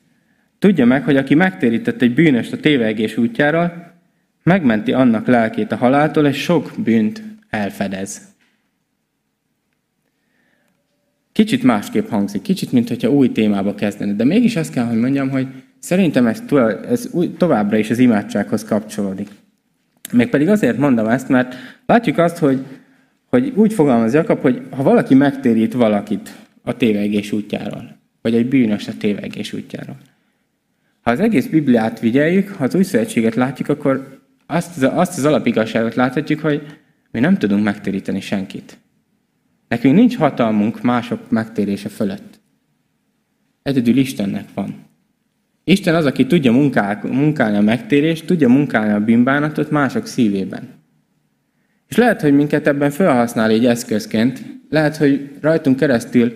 tudja 0.59 0.85
meg, 0.85 1.05
hogy 1.05 1.17
aki 1.17 1.35
megtérített 1.35 2.03
egy 2.03 2.15
bűnöst 2.15 2.53
a 2.53 2.57
tévegés 2.57 3.17
útjáról, 3.17 3.93
megmenti 4.43 4.93
annak 4.93 5.27
lelkét 5.27 5.73
a 5.73 5.77
haláltól, 5.77 6.27
és 6.27 6.43
sok 6.43 6.73
bűnt 6.77 7.23
elfedez. 7.51 8.21
Kicsit 11.33 11.63
másképp 11.63 12.09
hangzik, 12.09 12.43
kicsit, 12.43 12.73
mint 12.73 12.89
hogyha 12.89 13.11
új 13.11 13.33
témába 13.33 13.75
kezdene, 13.75 14.13
de 14.13 14.25
mégis 14.25 14.57
azt 14.57 14.73
kell, 14.73 14.87
hogy 14.87 14.99
mondjam, 14.99 15.31
hogy 15.31 15.47
szerintem 15.79 16.27
ez, 16.27 16.43
ez 16.89 17.11
továbbra 17.39 17.77
is 17.77 17.91
az 17.91 17.99
imádsághoz 17.99 18.65
kapcsolódik. 18.65 19.29
Mégpedig 20.13 20.49
azért 20.49 20.79
mondom 20.79 21.09
ezt, 21.09 21.29
mert 21.29 21.55
látjuk 21.87 22.19
azt, 22.19 22.39
hogy, 22.39 22.65
hogy 23.35 23.53
úgy 23.57 23.73
fogalmaz 23.73 24.15
Jakab, 24.15 24.41
hogy 24.41 24.63
ha 24.71 24.83
valaki 24.83 25.15
megtérít 25.15 25.73
valakit 25.73 26.35
a 26.63 26.77
tévegés 26.77 27.33
útjáról, 27.33 27.97
vagy 28.23 28.35
egy 28.35 28.49
bűnös 28.49 28.89
a 28.89 28.93
tévegés 28.99 29.53
útjáról. 29.53 29.97
Ha 31.01 31.11
az 31.11 31.21
egész 31.21 31.47
Bibliát 31.47 32.01
vigyeljük, 32.01 32.49
ha 32.49 32.65
az 32.65 32.75
új 32.75 32.83
szövetséget 32.83 33.35
látjuk, 33.35 33.69
akkor 33.69 34.21
azt, 34.47 34.83
azt 34.83 35.19
az 35.19 35.25
alapigazságot 35.25 35.95
láthatjuk, 35.95 36.41
hogy 36.41 36.63
mi 37.11 37.21
nem 37.21 37.39
tudunk 37.39 37.65
megtéríteni 37.65 38.21
senkit. 38.21 38.79
Nekünk 39.69 39.95
nincs 39.95 40.17
hatalmunk 40.17 40.83
mások 40.83 41.31
megtérése 41.31 41.89
fölött. 41.89 42.41
Egyedül 43.63 43.97
Istennek 43.97 44.49
van. 44.55 44.75
Isten 45.65 45.95
az, 45.95 46.07
aki 46.07 46.27
tudja 46.27 46.53
munkál, 46.53 47.01
munkálni 47.03 47.57
a 47.57 47.61
megtérést, 47.61 48.27
tudja 48.27 48.49
munkálni 48.49 48.93
a 48.93 49.05
bűnbánatot 49.05 49.71
mások 49.71 50.07
szívében. 50.07 50.84
És 51.95 52.01
lehet, 52.01 52.21
hogy 52.21 52.35
minket 52.35 52.67
ebben 52.67 52.91
felhasznál 52.91 53.51
egy 53.51 53.67
eszközként, 53.67 54.43
lehet, 54.71 54.97
hogy 54.97 55.31
rajtunk 55.41 55.77
keresztül 55.77 56.35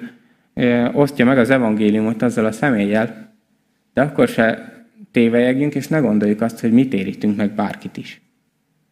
osztja 0.92 1.24
meg 1.24 1.38
az 1.38 1.50
evangéliumot 1.50 2.22
azzal 2.22 2.44
a 2.44 2.52
személlyel, 2.52 3.34
de 3.92 4.00
akkor 4.00 4.28
se 4.28 4.72
tévejegjünk, 5.10 5.74
és 5.74 5.88
ne 5.88 5.98
gondoljuk 5.98 6.40
azt, 6.40 6.60
hogy 6.60 6.72
mi 6.72 6.88
térítünk 6.88 7.36
meg 7.36 7.54
bárkit 7.54 7.96
is. 7.96 8.20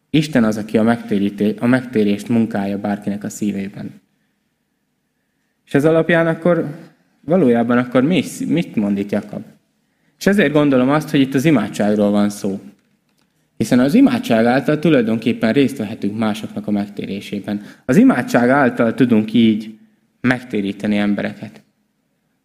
Isten 0.09 0.43
az, 0.43 0.57
aki 0.57 0.77
a, 0.77 0.97
a 1.59 1.67
megtérést 1.67 2.29
munkálja 2.29 2.77
bárkinek 2.77 3.23
a 3.23 3.29
szívében. 3.29 4.01
És 5.65 5.73
ez 5.73 5.85
alapján 5.85 6.27
akkor 6.27 6.65
valójában 7.21 7.77
akkor 7.77 8.03
mi, 8.03 8.23
mit 8.47 8.75
mond 8.75 8.97
itt 8.97 9.11
Jakab? 9.11 9.43
És 10.19 10.25
ezért 10.25 10.53
gondolom 10.53 10.89
azt, 10.89 11.09
hogy 11.09 11.19
itt 11.19 11.33
az 11.33 11.45
imádságról 11.45 12.11
van 12.11 12.29
szó. 12.29 12.59
Hiszen 13.57 13.79
az 13.79 13.93
imádság 13.93 14.45
által 14.45 14.79
tulajdonképpen 14.79 15.53
részt 15.53 15.77
vehetünk 15.77 16.17
másoknak 16.17 16.67
a 16.67 16.71
megtérésében. 16.71 17.61
Az 17.85 17.97
imádság 17.97 18.49
által 18.49 18.93
tudunk 18.93 19.33
így 19.33 19.77
megtéríteni 20.21 20.97
embereket. 20.97 21.61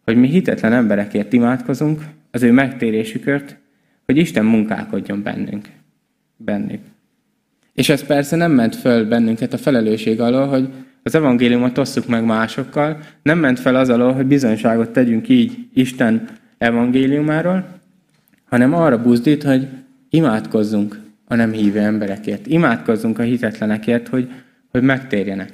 Hogy 0.03 0.15
mi 0.15 0.27
hitetlen 0.27 0.73
emberekért 0.73 1.33
imádkozunk, 1.33 2.01
az 2.31 2.43
ő 2.43 2.51
megtérésükért, 2.51 3.57
hogy 4.05 4.17
Isten 4.17 4.45
munkálkodjon 4.45 5.23
bennünk. 5.23 5.67
bennük. 6.37 6.81
És 7.73 7.89
ez 7.89 8.03
persze 8.03 8.35
nem 8.35 8.51
ment 8.51 8.75
föl 8.75 9.07
bennünket 9.07 9.53
a 9.53 9.57
felelősség 9.57 10.21
alól, 10.21 10.47
hogy 10.47 10.69
az 11.03 11.15
evangéliumot 11.15 11.77
osszuk 11.77 12.07
meg 12.07 12.25
másokkal, 12.25 12.99
nem 13.21 13.39
ment 13.39 13.59
fel 13.59 13.75
az 13.75 13.89
alól, 13.89 14.13
hogy 14.13 14.25
bizonyságot 14.25 14.89
tegyünk 14.89 15.29
így 15.29 15.67
Isten 15.73 16.27
evangéliumáról, 16.57 17.79
hanem 18.49 18.73
arra 18.73 19.01
buzdít, 19.01 19.43
hogy 19.43 19.67
imádkozzunk 20.09 21.02
a 21.33 21.35
nem 21.35 21.51
hívő 21.51 21.79
emberekért. 21.79 22.47
Imádkozzunk 22.47 23.19
a 23.19 23.23
hitetlenekért, 23.23 24.07
hogy, 24.07 24.31
hogy 24.67 24.81
megtérjenek. 24.81 25.51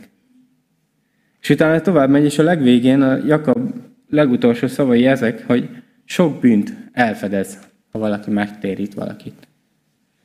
És 1.42 1.50
utána 1.50 1.82
tovább 1.82 2.10
megy, 2.10 2.24
és 2.24 2.40
a 2.40 2.44
legvégén 2.44 3.02
a 3.02 3.26
Jakab 3.26 3.74
legutolsó 4.10 4.68
szavai 4.68 5.06
ezek, 5.06 5.46
hogy 5.48 5.70
sok 6.06 6.40
bűnt 6.40 6.74
elfedez, 6.92 7.60
ha 7.92 8.00
valaki 8.00 8.30
megtérít 8.30 8.94
valakit. 8.94 9.48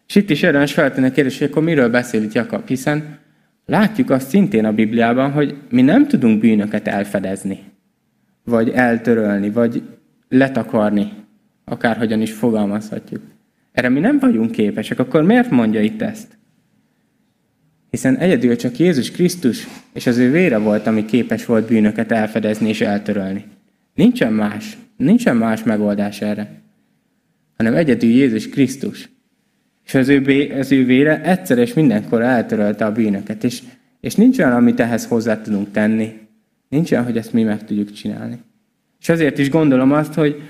És 0.09 0.15
itt 0.15 0.31
is 0.31 0.43
érdemes 0.43 0.73
feltenni 0.73 1.07
a 1.07 1.11
kérdést, 1.11 1.39
hogy 1.39 1.49
akkor 1.51 1.63
miről 1.63 1.91
beszél 1.91 2.23
itt 2.23 2.33
Jakab, 2.33 2.69
hiszen 2.69 3.19
látjuk 3.67 4.11
azt 4.11 4.29
szintén 4.29 4.65
a 4.65 4.73
Bibliában, 4.73 5.31
hogy 5.31 5.57
mi 5.71 5.83
nem 5.83 6.09
tudunk 6.09 6.41
bűnöket 6.41 6.89
elfedezni, 6.89 7.59
vagy 8.45 8.71
eltörölni, 8.71 9.51
vagy 9.51 9.83
letakarni, 10.29 11.13
akárhogyan 11.65 12.21
is 12.21 12.33
fogalmazhatjuk. 12.33 13.23
Erre 13.75 13.89
mi 13.89 14.01
nem 14.01 14.19
vagyunk 14.19 14.51
képesek, 14.51 14.99
akkor 14.99 15.23
miért 15.23 15.51
mondja 15.51 15.81
itt 15.81 16.03
ezt? 16.03 16.39
Hiszen 17.91 18.17
egyedül 18.17 18.57
csak 18.57 18.79
Jézus 18.79 19.11
Krisztus 19.11 19.67
és 19.93 20.07
az 20.07 20.17
ő 20.17 20.31
vére 20.31 20.59
volt, 20.59 20.87
ami 20.87 21.05
képes 21.05 21.47
volt 21.47 21.69
bűnöket 21.69 22.13
elfedezni 22.13 22.69
és 22.69 22.81
eltörölni. 22.81 23.45
Nincsen 23.95 24.33
más, 24.33 24.77
nincsen 24.97 25.37
más 25.37 25.63
megoldás 25.63 26.21
erre, 26.21 26.63
hanem 27.57 27.75
egyedül 27.75 28.11
Jézus 28.11 28.49
Krisztus. 28.49 29.09
És 29.85 29.95
az 29.95 30.09
ő, 30.09 30.51
az 30.59 30.73
ő 30.73 30.85
vére 30.85 31.23
egyszer 31.23 31.59
és 31.59 31.75
mindenkor 31.75 32.23
eltörölte 32.23 32.85
a 32.85 32.93
bűnöket, 32.93 33.45
és, 33.45 33.63
és 34.01 34.15
nincs 34.15 34.39
olyan, 34.39 34.53
amit 34.53 34.81
ehhez 34.81 35.07
hozzá 35.07 35.43
tudunk 35.43 35.71
tenni. 35.71 36.13
Nincs 36.69 36.93
olyan, 36.93 37.05
hogy 37.05 37.17
ezt 37.17 37.33
mi 37.33 37.43
meg 37.43 37.65
tudjuk 37.65 37.93
csinálni. 37.93 38.39
És 39.01 39.09
azért 39.09 39.39
is 39.39 39.51
gondolom 39.51 39.93
azt, 39.93 40.15
hogy, 40.15 40.43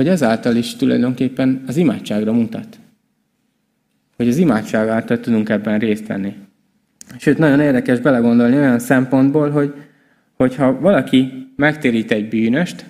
hogy 0.00 0.08
ezáltal 0.08 0.56
is 0.56 0.76
tulajdonképpen 0.76 1.62
az 1.66 1.76
imádságra 1.76 2.32
mutat. 2.32 2.78
Hogy 4.16 4.28
az 4.28 4.36
imádság 4.36 4.88
által 4.88 5.20
tudunk 5.20 5.48
ebben 5.48 5.78
részt 5.78 6.06
venni. 6.06 6.34
Sőt, 7.18 7.38
nagyon 7.38 7.60
érdekes 7.60 7.98
belegondolni 7.98 8.56
olyan 8.56 8.78
szempontból, 8.78 9.50
hogy 9.50 9.74
hogyha 10.36 10.80
valaki 10.80 11.48
megtérít 11.56 12.10
egy 12.10 12.28
bűnöst, 12.28 12.84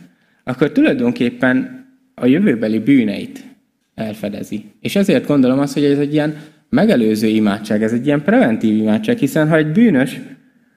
akkor 0.44 0.72
tulajdonképpen 0.72 1.86
a 2.14 2.26
jövőbeli 2.26 2.78
bűneit 2.78 3.44
elfedezi. 3.94 4.64
És 4.80 4.96
ezért 4.96 5.26
gondolom 5.26 5.58
azt, 5.58 5.74
hogy 5.74 5.84
ez 5.84 5.98
egy 5.98 6.12
ilyen 6.12 6.36
megelőző 6.68 7.26
imádság, 7.26 7.82
ez 7.82 7.92
egy 7.92 8.06
ilyen 8.06 8.22
preventív 8.22 8.76
imádság, 8.76 9.18
hiszen 9.18 9.48
ha 9.48 9.56
egy 9.56 9.72
bűnös 9.72 10.20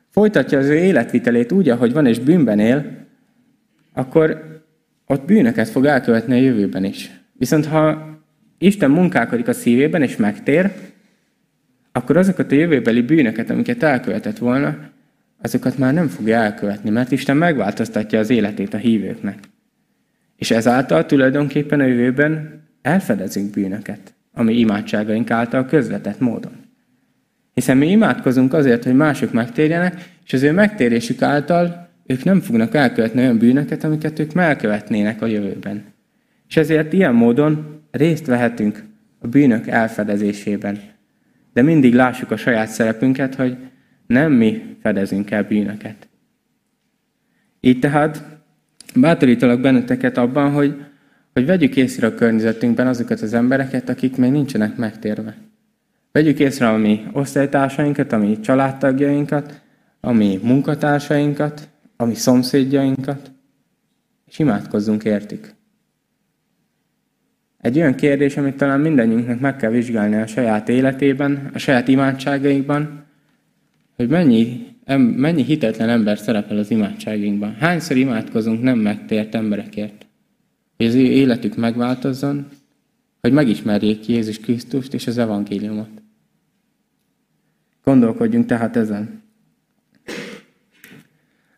folytatja 0.10 0.58
az 0.60 0.68
ő 0.68 0.76
életvitelét 0.76 1.52
úgy, 1.52 1.70
ahogy 1.70 1.94
van, 1.94 2.06
és 2.06 2.20
bűnben 2.20 2.60
él, 2.60 2.86
akkor 3.94 4.52
ott 5.08 5.26
bűnöket 5.26 5.70
fog 5.70 5.86
elkövetni 5.86 6.34
a 6.34 6.42
jövőben 6.42 6.84
is. 6.84 7.12
Viszont 7.38 7.66
ha 7.66 8.12
Isten 8.58 8.92
munkálkodik 8.92 9.48
a 9.48 9.54
szívében 9.54 10.02
és 10.02 10.16
megtér, 10.16 10.72
akkor 11.92 12.18
azokat 12.18 12.52
a 12.52 12.56
jövőbeli 12.56 13.02
bűnöket, 13.02 13.50
amiket 13.50 13.84
elkövetett 13.84 14.38
volna, 14.38 14.78
azokat 15.42 15.78
már 15.78 15.94
nem 15.94 16.08
fogja 16.08 16.38
elkövetni, 16.38 16.90
mert 16.90 17.12
Isten 17.12 17.38
megváltoztatja 17.38 18.20
az 18.20 18.30
életét 18.30 18.74
a 18.74 18.78
hívőknek. 18.78 19.38
És 20.36 20.52
ezáltal 20.52 21.06
tulajdonképpen 21.06 21.80
a 21.80 21.86
jövőben 21.86 22.62
elfedezünk 22.82 23.52
bűnöket, 23.52 24.14
ami 24.34 24.54
imádságaink 24.60 25.32
által 25.32 25.66
közvetett 25.66 26.20
módon. 26.20 26.52
Hiszen 27.54 27.78
mi 27.78 27.90
imádkozunk 27.90 28.54
azért, 28.54 28.84
hogy 28.84 28.96
mások 28.96 29.34
megtérjenek, 29.34 30.10
és 30.26 30.34
az 30.34 30.44
ő 30.44 30.52
megtérésük 30.52 31.22
által 31.22 31.90
ők 32.06 32.24
nem 32.24 32.40
fognak 32.40 32.74
elkövetni 32.74 33.22
olyan 33.22 33.38
bűnöket, 33.38 33.84
amiket 33.84 34.20
ők 34.20 34.36
elkövetnének 34.36 35.22
a 35.22 35.26
jövőben. 35.26 35.84
És 36.48 36.58
ezért 36.58 36.94
ilyen 36.94 37.14
módon 37.14 37.82
részt 37.92 38.26
vehetünk 38.26 38.84
a 39.20 39.28
bűnök 39.28 39.68
elfedezésében. 39.68 40.80
De 41.54 41.62
mindig 41.62 41.94
lássuk 41.94 42.32
a 42.32 42.38
saját 42.38 42.68
szerepünket, 42.68 43.36
hogy 43.36 43.58
nem 44.08 44.32
mi 44.32 44.78
fedezünk 44.82 45.32
el 45.32 45.44
bűnöket. 45.44 46.08
Így 47.60 47.80
tehát 47.80 48.24
bátorítalak 48.96 49.62
benneteket 49.62 50.18
abban, 50.18 50.52
hogy, 50.52 50.86
hogy 51.34 51.46
vegyük 51.46 51.76
észre 51.76 52.08
a 52.08 52.16
környezetünkben 52.16 52.88
azokat 52.88 53.22
az 53.22 53.34
embereket, 53.34 53.90
akik 53.90 54.18
még 54.18 54.32
nincsenek 54.32 54.76
megtérve. 54.76 55.36
Vegyük 56.12 56.40
észre 56.40 56.70
a 56.70 56.78
mi 56.78 57.04
osztálytársainkat, 57.12 58.12
a 58.12 58.18
mi 58.18 58.40
családtagjainkat, 58.40 59.62
a 60.00 60.12
mi 60.12 60.40
munkatársainkat, 60.44 61.70
a 61.96 62.06
mi 62.06 62.16
szomszédjainkat, 62.16 63.32
és 64.26 64.40
imádkozzunk 64.40 65.04
értük. 65.04 65.54
Egy 67.62 67.78
olyan 67.78 67.96
kérdés, 67.96 68.38
amit 68.38 68.58
talán 68.58 68.80
mindannyiunknak 68.80 69.40
meg 69.40 69.56
kell 69.56 69.72
vizsgálni 69.72 70.16
a 70.16 70.28
saját 70.28 70.70
életében, 70.70 71.50
a 71.54 71.58
saját 71.58 71.88
imádságaikban, 71.88 73.06
hogy 73.96 74.10
mennyi, 74.10 74.68
mennyi 75.16 75.44
hitetlen 75.44 75.90
ember 75.90 76.18
szerepel 76.18 76.58
az 76.58 76.72
imádságainkban. 76.72 77.54
Hányszor 77.54 77.98
imádkozunk 77.98 78.62
nem 78.62 78.80
megtért 78.80 79.36
emberekért? 79.36 80.06
Hogy 80.78 80.86
az 80.86 80.96
ő 80.96 81.02
életük 81.02 81.56
megváltozzon, 81.56 82.48
hogy 83.22 83.32
megismerjék 83.32 84.08
Jézus 84.08 84.40
Krisztust 84.40 84.94
és 84.94 85.08
az 85.08 85.18
evangéliumot. 85.18 86.02
Gondolkodjunk 87.84 88.46
tehát 88.46 88.76
ezen. 88.76 89.23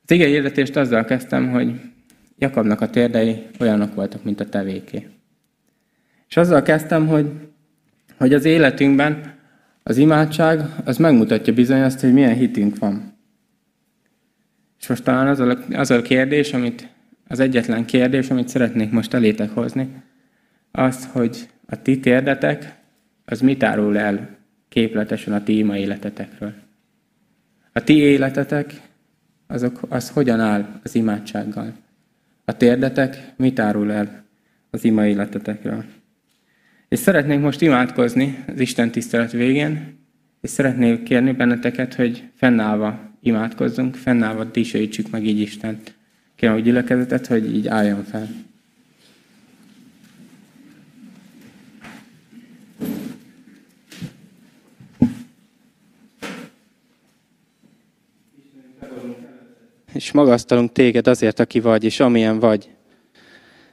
Az 0.08 0.12
ige 0.12 0.28
hirdetést 0.28 0.76
azzal 0.76 1.06
kezdtem, 1.06 1.50
hogy 1.50 1.82
Jakabnak 2.38 2.82
a 2.82 2.90
térdei 2.90 3.48
olyanok 3.60 3.96
voltak, 3.96 4.24
mint 4.24 4.40
a 4.40 4.50
tevéké. 4.50 5.08
És 6.28 6.38
azzal 6.38 6.62
kezdtem, 6.62 7.08
hogy, 7.08 7.32
hogy 8.18 8.34
az 8.34 8.46
életünkben 8.46 9.34
az 9.84 9.98
imádság 9.98 10.60
az 10.84 10.98
megmutatja 10.98 11.54
bizony 11.54 11.82
azt, 11.82 12.00
hogy 12.00 12.14
milyen 12.14 12.36
hitünk 12.36 12.78
van. 12.78 13.14
És 14.80 14.88
most 14.88 15.04
talán 15.04 15.28
az 15.28 15.40
a, 15.40 15.58
az 15.72 15.92
a 15.92 16.02
kérdés, 16.02 16.54
amit, 16.54 16.90
az 17.28 17.40
egyetlen 17.40 17.86
kérdés, 17.86 18.30
amit 18.30 18.48
szeretnék 18.48 18.92
most 18.92 19.14
elétek 19.14 19.50
hozni, 19.50 19.90
az, 20.72 21.10
hogy 21.12 21.50
a 21.66 21.82
ti 21.82 22.00
térdetek, 22.00 22.76
az 23.26 23.42
mit 23.42 23.64
árul 23.64 23.98
el 23.98 24.38
képletesen 24.70 25.34
a 25.34 25.44
ti 25.44 25.58
ima 25.58 25.78
életetekről. 25.78 26.54
A 27.74 27.84
ti 27.84 27.98
életetek, 27.98 28.82
azok, 29.48 29.80
az 29.90 30.10
hogyan 30.10 30.40
áll 30.40 30.80
az 30.84 30.96
imádsággal? 30.96 31.74
A 32.46 32.58
térdetek 32.58 33.34
mit 33.36 33.60
árul 33.60 33.92
el 33.92 34.24
az 34.70 34.84
ima 34.84 35.06
életetekről? 35.06 35.84
És 36.88 37.00
szeretnénk 37.00 37.44
most 37.44 37.62
imádkozni 37.62 38.44
az 38.48 38.60
Isten 38.60 38.92
tisztelet 38.92 39.32
végén, 39.32 39.98
és 40.42 40.50
szeretnék 40.50 41.04
kérni 41.04 41.32
benneteket, 41.32 41.94
hogy 41.94 42.30
fennállva 42.36 43.00
imádkozzunk, 43.22 43.96
fennállva 43.96 44.44
dicsőítsük 44.44 45.10
meg 45.10 45.26
így 45.26 45.40
Istent. 45.40 45.96
Kérem 46.36 46.56
a 46.56 46.60
gyülekezetet, 46.60 47.28
hogy 47.28 47.56
így 47.56 47.68
álljon 47.68 48.04
fel. 48.04 48.28
És 59.96 60.12
magasztalunk 60.12 60.72
téged 60.72 61.08
azért, 61.08 61.40
aki 61.40 61.60
vagy, 61.60 61.84
és 61.84 62.00
amilyen 62.00 62.40
vagy. 62.40 62.70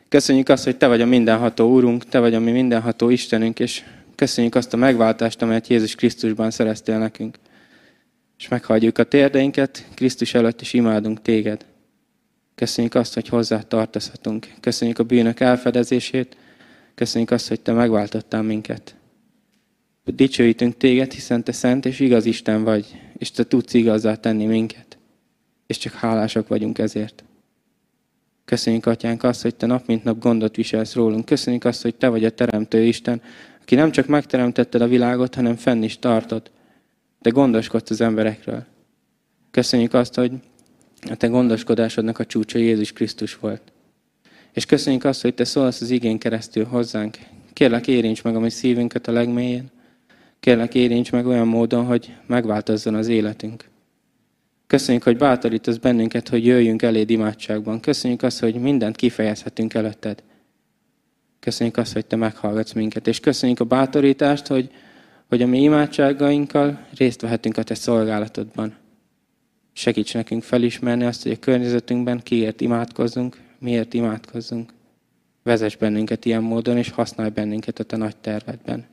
Köszönjük 0.09 0.49
azt, 0.49 0.65
hogy 0.65 0.77
Te 0.77 0.87
vagy 0.87 1.01
a 1.01 1.07
mindenható 1.07 1.73
Úrunk, 1.73 2.05
Te 2.05 2.19
vagy 2.19 2.35
a 2.35 2.41
mi 2.41 2.51
mindenható 2.51 3.09
Istenünk, 3.09 3.61
és 3.61 3.83
köszönjük 4.15 4.55
azt 4.55 4.73
a 4.73 4.77
megváltást, 4.77 5.43
amelyet 5.43 5.67
Jézus 5.67 5.95
Krisztusban 5.95 6.51
szereztél 6.51 6.99
nekünk. 6.99 7.39
És 8.39 8.49
meghagyjuk 8.49 8.99
a 8.99 9.05
térdeinket 9.05 9.87
Krisztus 9.95 10.35
előtt, 10.35 10.61
és 10.61 10.73
imádunk 10.73 11.23
Téged. 11.23 11.67
Köszönjük 12.55 12.95
azt, 12.95 13.15
hogy 13.15 13.29
hozzá 13.29 13.61
tartozhatunk. 13.61 14.47
Köszönjük 14.61 14.99
a 14.99 15.03
bűnök 15.03 15.41
elfedezését. 15.41 16.37
Köszönjük 16.95 17.31
azt, 17.31 17.49
hogy 17.49 17.61
Te 17.61 17.73
megváltottál 17.73 18.43
minket. 18.43 18.95
Dicsőítünk 20.05 20.77
Téged, 20.77 21.13
hiszen 21.13 21.45
Te 21.45 21.53
szent 21.53 21.87
és 21.87 22.01
igaz 22.01 22.25
Isten 22.25 22.65
vagy, 22.65 22.87
és 23.19 23.31
Te 23.31 23.45
tudsz 23.45 23.75
igazzá 23.75 24.15
tenni 24.15 24.45
minket. 24.45 24.92
És 25.67 25.79
csak 25.79 25.93
hálásak 25.93 26.49
vagyunk 26.49 26.79
ezért. 26.79 27.25
Köszönjük, 28.45 28.87
Atyánk, 28.87 29.23
azt, 29.23 29.43
hogy 29.43 29.55
Te 29.55 29.67
nap 29.67 29.87
mint 29.87 30.05
nap 30.05 30.19
gondot 30.19 30.57
viselsz 30.57 30.95
rólunk. 30.95 31.25
Köszönjük 31.25 31.65
azt, 31.65 31.83
hogy 31.83 31.95
Te 31.95 32.09
vagy 32.09 32.25
a 32.25 32.31
Teremtő 32.31 32.83
Isten, 32.83 33.23
aki 33.61 33.75
nem 33.75 33.91
csak 33.91 34.07
megteremtetted 34.07 34.81
a 34.81 34.89
világot, 34.89 35.35
hanem 35.35 35.57
fenn 35.57 35.83
is 35.83 35.99
tartod. 35.99 36.51
De 37.21 37.31
gondoskodsz 37.31 37.91
az 37.91 38.01
emberekről. 38.01 38.65
Köszönjük 39.51 39.95
azt, 39.95 40.15
hogy 40.15 40.33
a 41.11 41.15
Te 41.15 41.27
gondoskodásodnak 41.27 42.19
a 42.19 42.27
csúcsa 42.27 42.59
Jézus 42.59 42.93
Krisztus 42.93 43.37
volt. 43.37 43.63
És 44.53 44.67
köszönjük 44.67 45.05
azt, 45.05 45.23
hogy 45.23 45.35
Te 45.35 45.45
szólsz 45.45 45.81
az 45.81 45.91
igén 45.91 46.19
keresztül 46.19 46.65
hozzánk. 46.65 47.19
Kérlek, 47.53 47.87
érints 47.87 48.23
meg 48.23 48.37
a 48.37 48.41
mi 48.41 48.51
szívünket 48.51 49.09
a 49.09 49.13
legmélyén. 49.13 49.71
Kérlek, 50.41 50.75
érints 50.75 51.13
meg 51.13 51.27
olyan 51.27 51.49
módon, 51.49 51.85
hogy 51.85 52.15
megváltozzon 52.27 52.95
az 52.95 53.09
életünk. 53.09 53.71
Köszönjük, 54.73 55.03
hogy 55.03 55.17
bátorítasz 55.17 55.77
bennünket, 55.77 56.29
hogy 56.29 56.47
jöjjünk 56.47 56.83
eléd 56.83 57.11
imádságban. 57.11 57.81
Köszönjük 57.81 58.23
azt, 58.23 58.41
hogy 58.41 58.55
mindent 58.55 58.97
kifejezhetünk 58.97 59.75
előtted. 59.75 60.23
Köszönjük 61.41 61.77
azt, 61.77 61.93
hogy 61.93 62.07
Te 62.07 62.17
meghallgatsz 62.17 62.73
minket. 62.73 63.07
És 63.07 63.21
köszönjük 63.21 63.61
a 63.61 63.65
bátorítást, 63.65 64.47
hogy, 64.47 64.71
hogy 65.29 65.43
a 65.43 65.47
mi 65.47 65.63
imádságainkkal 65.63 66.87
részt 66.97 67.21
vehetünk 67.21 67.57
a 67.57 67.63
Te 67.63 67.75
szolgálatodban. 67.75 68.75
Segíts 69.73 70.15
nekünk 70.15 70.43
felismerni 70.43 71.05
azt, 71.05 71.23
hogy 71.23 71.33
a 71.33 71.39
környezetünkben 71.39 72.21
kiért 72.23 72.61
imádkozzunk, 72.61 73.41
miért 73.59 73.95
imádkozzunk. 73.95 74.73
Vezess 75.43 75.77
bennünket 75.77 76.25
ilyen 76.25 76.43
módon, 76.43 76.77
és 76.77 76.91
használj 76.91 77.31
bennünket 77.31 77.79
a 77.79 77.85
Te 77.85 77.97
nagy 77.97 78.17
tervedben. 78.17 78.87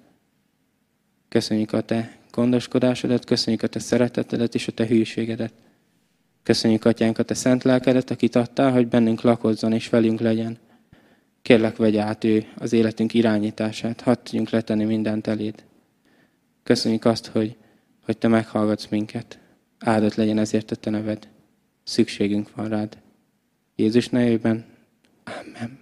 Köszönjük 1.30 1.74
a 1.74 1.82
Te 1.82 2.18
gondoskodásodat, 2.32 3.26
köszönjük 3.26 3.64
a 3.64 3.68
Te 3.68 3.80
szeretetedet 3.80 4.56
és 4.56 4.68
a 4.68 4.72
Te 4.72 4.86
hűségedet. 4.86 5.54
Köszönjük, 6.50 6.86
Atyánk, 6.86 7.18
a 7.18 7.24
Te 7.24 7.34
szent 7.34 7.64
lelkedet, 7.64 8.12
akit 8.12 8.36
adtál, 8.36 8.72
hogy 8.72 8.88
bennünk 8.88 9.22
lakozzon 9.22 9.74
és 9.74 9.90
velünk 9.90 10.20
legyen. 10.20 10.58
Kérlek, 11.42 11.78
vegy 11.78 11.98
át 11.98 12.24
ő 12.24 12.46
az 12.58 12.74
életünk 12.74 13.14
irányítását, 13.14 14.02
hadd 14.02 14.16
tudjunk 14.24 14.50
letenni 14.50 14.84
mindent 14.84 15.28
eléd. 15.28 15.64
Köszönjük 16.64 17.06
azt, 17.06 17.28
hogy, 17.28 17.56
hogy 18.06 18.18
Te 18.18 18.28
meghallgatsz 18.28 18.88
minket. 18.88 19.40
Áldott 19.80 20.16
legyen 20.16 20.38
ezért 20.38 20.72
a 20.72 20.76
Te 20.76 20.90
neved. 20.90 21.28
Szükségünk 21.84 22.56
van 22.56 22.68
rád. 22.68 22.98
Jézus 23.76 24.08
nevében. 24.08 24.66
Amen. 25.24 25.79